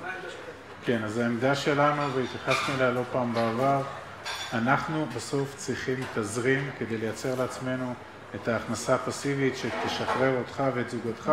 מה 0.00 0.06
העמדה 0.08 0.30
שלכם. 0.30 0.52
כן, 0.84 1.04
אז 1.04 1.18
העמדה 1.18 1.54
שלנו, 1.54 2.12
והתייחסנו 2.14 2.74
אליה 2.74 2.90
לא 2.90 3.02
פעם 3.12 3.34
בעבר, 3.34 3.82
אנחנו 4.52 5.06
בסוף 5.16 5.54
צריכים 5.56 6.00
תזרים 6.14 6.70
כדי 6.78 6.96
לייצר 6.96 7.34
לעצמנו 7.34 7.94
את 8.34 8.48
ההכנסה 8.48 8.94
הפסיבית 8.94 9.54
שתשחרר 9.56 10.38
אותך 10.38 10.62
ואת 10.74 10.90
זוגתך 10.90 11.32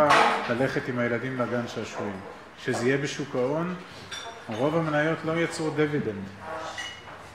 ללכת 0.49 0.87
עם 0.87 0.99
הילדים 0.99 1.41
לגן 1.41 1.67
שעשועים. 1.67 2.19
כשזה 2.61 2.87
יהיה 2.87 2.97
בשוק 2.97 3.35
ההון, 3.35 3.75
רוב 4.47 4.75
המניות 4.77 5.17
לא 5.25 5.39
יצרו 5.39 5.69
דיבידנד. 5.69 6.23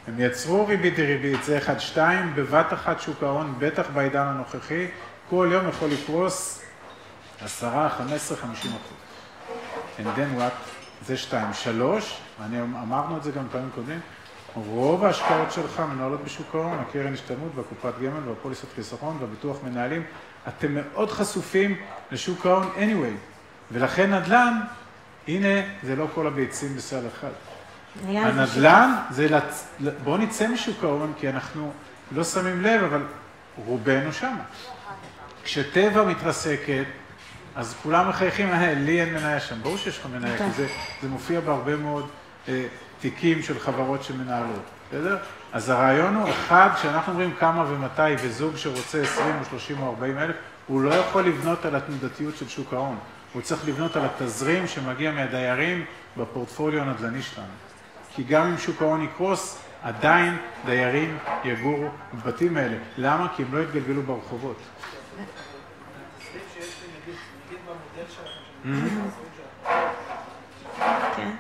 הם 0.07 0.15
יצרו 0.19 0.67
ריבית 0.67 0.97
דריבית, 0.97 1.45
זה 1.45 1.59
אחד, 1.59 1.79
שתיים, 1.79 2.35
בבת 2.35 2.73
אחת 2.73 3.01
שוק 3.01 3.23
ההון, 3.23 3.55
בטח 3.59 3.91
בעידן 3.95 4.27
הנוכחי, 4.27 4.87
כל 5.31 5.49
יום 5.53 5.69
יכול 5.69 5.91
עשרה, 7.41 7.89
חמש 7.89 8.13
עשרה, 8.13 8.39
חמישים 8.39 8.71
אחוז. 8.71 8.97
And 9.99 10.19
then 10.19 10.41
what? 10.41 10.53
זה 11.07 11.17
שתיים. 11.17 11.53
שלוש, 11.53 12.21
אני 12.45 12.61
אמרנו 12.61 13.17
את 13.17 13.23
זה 13.23 13.31
גם 13.31 13.45
פעמים 13.53 13.71
קודמים, 13.75 14.01
רוב 14.55 15.05
ההשקעות 15.05 15.53
שלך 15.53 15.81
מנוהלות 15.81 16.25
בשוק 16.25 16.55
ההון, 16.55 16.79
הקרן 16.79 17.15
השתלמות 17.15 17.53
והקופת 17.55 17.99
גמל 17.99 18.29
והפוליסת 18.29 18.73
חיסכון 18.75 19.17
והביטוח 19.21 19.57
מנהלים, 19.65 20.03
אתם 20.49 20.75
מאוד 20.75 21.11
חשופים 21.11 21.77
לשוק 22.13 22.47
ההון 22.47 22.71
anyway, 22.77 23.17
ולכן 23.73 24.15
נדל"ן, 24.15 24.61
הנה, 25.29 25.63
זה 25.83 25.97
לא 25.97 26.07
כל 26.15 26.27
הביצים 26.27 26.77
בסל 26.77 27.05
אחד. 27.15 27.31
הנדל"ן 28.09 28.95
זה, 29.11 29.29
לצ... 29.29 29.69
בואו 30.05 30.17
נצא 30.17 30.49
משוק 30.49 30.85
ההון, 30.85 31.13
כי 31.19 31.29
אנחנו 31.29 31.73
לא 32.13 32.25
שמים 32.25 32.63
לב, 32.63 32.83
אבל 32.85 33.03
רובנו 33.57 34.13
שם. 34.13 34.37
כשטבע 35.45 36.05
מתרסקת, 36.05 36.85
אז 37.57 37.75
כולם 37.83 38.09
מחייכים, 38.09 38.49
אה, 38.49 38.75
לי 38.75 39.01
אין 39.01 39.15
מניה 39.15 39.41
שם. 39.41 39.63
ברור 39.63 39.77
שיש 39.77 39.99
לך 39.99 40.07
מניה, 40.07 40.39
כי 40.39 40.51
זה, 40.57 40.67
זה 41.03 41.09
מופיע 41.09 41.41
בהרבה 41.41 41.77
מאוד 41.77 42.09
אה, 42.49 42.67
תיקים 43.01 43.43
של 43.43 43.59
חברות 43.59 44.03
שמנהלות, 44.03 44.63
בסדר? 44.89 45.19
אז 45.53 45.69
הרעיון 45.69 46.15
הוא, 46.15 46.31
אחד, 46.31 46.69
כשאנחנו 46.75 47.13
אומרים 47.13 47.35
כמה 47.39 47.65
ומתי, 47.69 48.15
וזוג 48.23 48.57
שרוצה 48.57 49.01
20 49.03 49.35
או 49.41 49.45
30 49.45 49.83
או 49.83 49.89
40 49.91 50.19
אלף, 50.19 50.37
הוא 50.67 50.83
לא 50.83 50.95
יכול 50.95 51.27
לבנות 51.27 51.65
על 51.65 51.77
התנודתיות 51.77 52.37
של 52.37 52.49
שוק 52.49 52.73
ההון. 52.73 52.97
הוא 53.35 53.43
צריך 53.43 53.69
לבנות 53.69 53.97
על 53.97 54.03
התזרים 54.05 54.67
שמגיע 54.67 55.11
מהדיירים 55.13 55.85
בפורטפוליו 56.17 56.81
הנדל"ני 56.83 57.23
שלנו. 57.23 57.47
כי 58.15 58.23
גם 58.23 58.47
אם 58.47 58.59
שוק 58.59 58.83
ההון 58.83 59.03
יקרוס, 59.05 59.59
עדיין 59.83 60.37
דיירים 60.67 61.19
יגורו 61.45 61.89
בבתים 62.15 62.57
האלה. 62.57 62.77
למה? 62.99 63.29
כי 63.37 63.43
הם 63.43 63.55
לא 63.55 63.63
יתגלגלו 63.63 64.03
ברחובות. 64.03 64.57
התסריט 66.17 66.43
שלכם, 68.15 68.41
כן. 71.17 71.31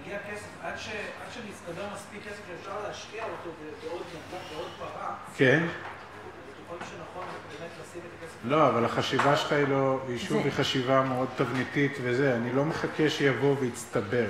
מגיע 0.00 0.18
כסף, 0.30 0.46
עד 0.62 0.78
ש- 0.78 0.88
עד 0.88 1.32
שמסתדר 1.34 1.86
מספיק 1.94 2.20
כסף 2.26 2.40
שאפשר 2.48 2.76
להשקיע 2.88 3.24
אותו 3.24 3.50
ב- 3.50 3.84
בעוד 3.86 4.02
נדל"ן, 4.08 4.56
בעוד 4.56 4.68
פרה, 4.78 5.14
כן? 5.36 5.62
אתם 5.66 6.62
חושבים 6.68 6.88
שנכון 6.98 7.24
באמת 7.58 7.70
לשים 7.82 8.00
את 8.06 8.12
הכסף 8.18 8.31
לא, 8.44 8.68
אבל 8.68 8.84
החשיבה 8.84 9.36
שלך 9.36 9.52
היא 9.52 9.68
לא, 9.68 10.00
היא 10.08 10.18
שוב 10.18 10.44
היא 10.44 10.52
חשיבה 10.52 11.02
מאוד 11.02 11.28
תבניתית 11.36 11.92
וזה, 12.02 12.36
אני 12.36 12.52
לא 12.52 12.64
מחכה 12.64 13.10
שיבוא 13.10 13.56
ויצטבר. 13.60 14.26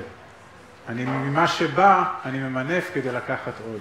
אני, 0.88 1.04
ממה 1.04 1.48
שבא, 1.48 2.04
אני 2.24 2.38
ממנף 2.38 2.90
כדי 2.94 3.12
לקחת 3.12 3.52
עוד. 3.66 3.80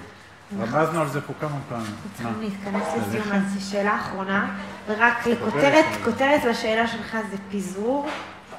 רמזנו 0.60 1.02
על 1.02 1.08
זה 1.08 1.22
פה 1.22 1.34
כמה 1.40 1.58
פעמים. 1.70 1.96
צריכים 2.14 2.42
להתכנס 2.42 2.88
לסיום? 2.98 3.32
אז 3.32 3.54
זו 3.54 3.72
שאלה 3.72 3.96
אחרונה, 3.96 4.56
ורק 4.88 5.28
לכותרת, 5.28 5.86
כותרת 6.04 6.44
לשאלה 6.44 6.88
שלך 6.88 7.18
זה 7.32 7.38
פיזור, 7.50 8.10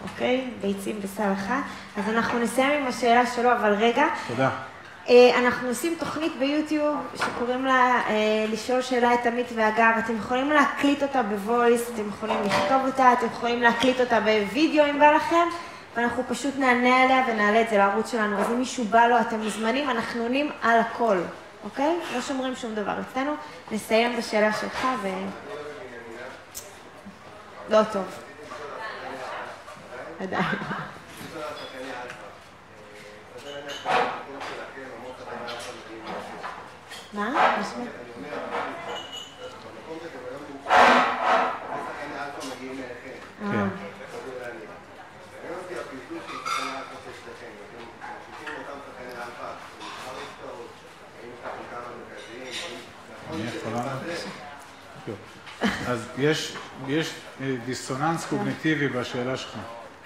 אוקיי? 0.03 0.51
ביצים 0.61 1.01
בסל 1.03 1.33
אחד. 1.33 1.61
אז 1.97 2.09
אנחנו 2.09 2.39
נסיים 2.39 2.83
עם 2.83 2.89
השאלה 2.89 3.27
שלו, 3.27 3.53
אבל 3.53 3.73
רגע, 3.73 4.07
תודה. 4.29 4.51
אה, 5.09 5.39
אנחנו 5.39 5.69
עושים 5.69 5.97
תוכנית 5.99 6.33
ביוטיוב 6.39 6.97
שקוראים 7.17 7.65
לה 7.65 8.03
אה, 8.09 8.47
לשאול 8.49 8.83
שאלה 8.83 9.15
את 9.15 9.27
עמית 9.27 9.47
והגר. 9.55 9.91
אתם 9.99 10.17
יכולים 10.17 10.51
להקליט 10.51 11.03
אותה 11.03 11.23
בוויס, 11.23 11.91
אתם 11.95 12.09
יכולים 12.09 12.37
לכתוב 12.45 12.83
אותה, 12.87 13.13
אתם 13.13 13.27
יכולים 13.27 13.63
להקליט 13.63 14.01
אותה 14.01 14.21
בווידאו 14.21 14.87
אם 14.91 14.99
בא 14.99 15.11
לכם, 15.13 15.47
ואנחנו 15.97 16.23
פשוט 16.29 16.55
נענה 16.59 17.03
עליה 17.03 17.25
ונעלה 17.29 17.61
את 17.61 17.69
זה 17.71 17.79
לערוץ 17.79 18.11
שלנו. 18.11 18.39
אז 18.39 18.51
אם 18.51 18.59
מישהו 18.59 18.85
בא 18.85 19.07
לו, 19.07 19.21
אתם 19.21 19.41
מוזמנים, 19.41 19.91
אנחנו 19.91 20.23
עונים 20.23 20.51
על 20.63 20.81
הכל, 20.81 21.19
אוקיי? 21.65 21.99
לא 22.15 22.21
שומרים 22.21 22.57
שום 22.57 22.75
דבר 22.75 22.95
אצלנו. 23.01 23.33
נסיים 23.71 24.17
בשאלה 24.17 24.53
שלך 24.53 24.87
ו... 25.03 25.09
לא 27.71 27.83
טוב. 27.93 28.05
עדיין. 30.21 30.45
מה? 37.15 37.57
לענות? 43.43 43.73
אז 55.87 56.09
יש, 56.19 56.57
יש 56.89 57.15
אה, 57.41 57.55
דיסוננס 57.67 58.27
קוגניטיבי 58.27 58.89
בשאלה 58.89 59.37
שלך. 59.37 59.57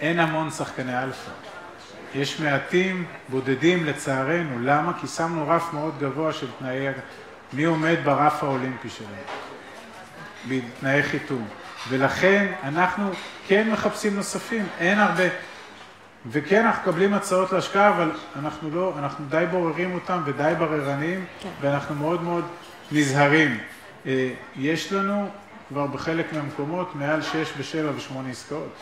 אין 0.00 0.20
המון 0.20 0.50
שחקני 0.50 1.02
אלפא. 1.02 1.30
יש 2.14 2.40
מעטים, 2.40 3.04
בודדים 3.28 3.84
לצערנו. 3.84 4.58
למה? 4.60 4.92
כי 5.00 5.06
שמנו 5.06 5.48
רף 5.48 5.72
מאוד 5.72 5.94
גבוה 6.00 6.32
של 6.32 6.46
תנאי... 6.58 6.86
מי 7.52 7.64
עומד 7.64 7.96
ברף 8.04 8.44
האולימפי 8.44 8.88
שלהם? 8.88 9.24
בתנאי 10.48 11.02
חיתום. 11.02 11.48
ולכן 11.88 12.52
אנחנו 12.64 13.10
כן 13.46 13.70
מחפשים 13.70 14.16
נוספים, 14.16 14.66
אין 14.78 14.98
הרבה. 14.98 15.24
וכן, 16.30 16.64
אנחנו 16.64 16.82
מקבלים 16.82 17.14
הצעות 17.14 17.52
להשקעה, 17.52 17.88
אבל 17.88 18.10
אנחנו 18.36 18.70
לא, 18.70 18.92
אנחנו 18.98 19.24
די 19.28 19.44
בוררים 19.50 19.94
אותם 19.94 20.22
ודי 20.24 20.52
בררניים, 20.58 21.24
כן. 21.40 21.48
ואנחנו 21.60 21.94
מאוד 21.94 22.22
מאוד 22.22 22.44
נזהרים. 22.92 23.58
אה, 24.06 24.30
יש 24.56 24.92
לנו 24.92 25.28
כבר 25.68 25.86
בחלק 25.86 26.32
מהמקומות 26.32 26.94
מעל 26.94 27.22
6 27.22 27.36
ו-7 27.36 27.76
ו-8 27.94 28.30
עסקאות, 28.30 28.72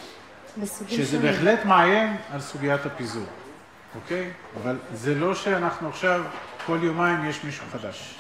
שזה. 0.89 1.19
בהחלט 1.19 1.65
מאיים 1.65 2.17
על 2.33 2.41
סוגיית 2.41 2.87
הפיזור, 2.87 3.27
אוקיי? 3.95 4.31
אבל 4.63 4.77
זה 4.95 5.15
לא 5.15 5.35
שאנחנו 5.35 5.89
עכשיו, 5.89 6.23
כל 6.67 6.79
יומיים 6.83 7.25
יש 7.25 7.45
מישהו 7.45 7.65
חדש. 7.73 8.15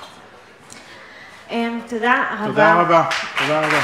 אמ, 1.51 1.81
תודה 1.89 2.25
רבה. 2.39 2.47
תודה 2.47 2.75
רבה, 2.75 3.05
תודה 3.39 3.61
רבה. 3.67 3.81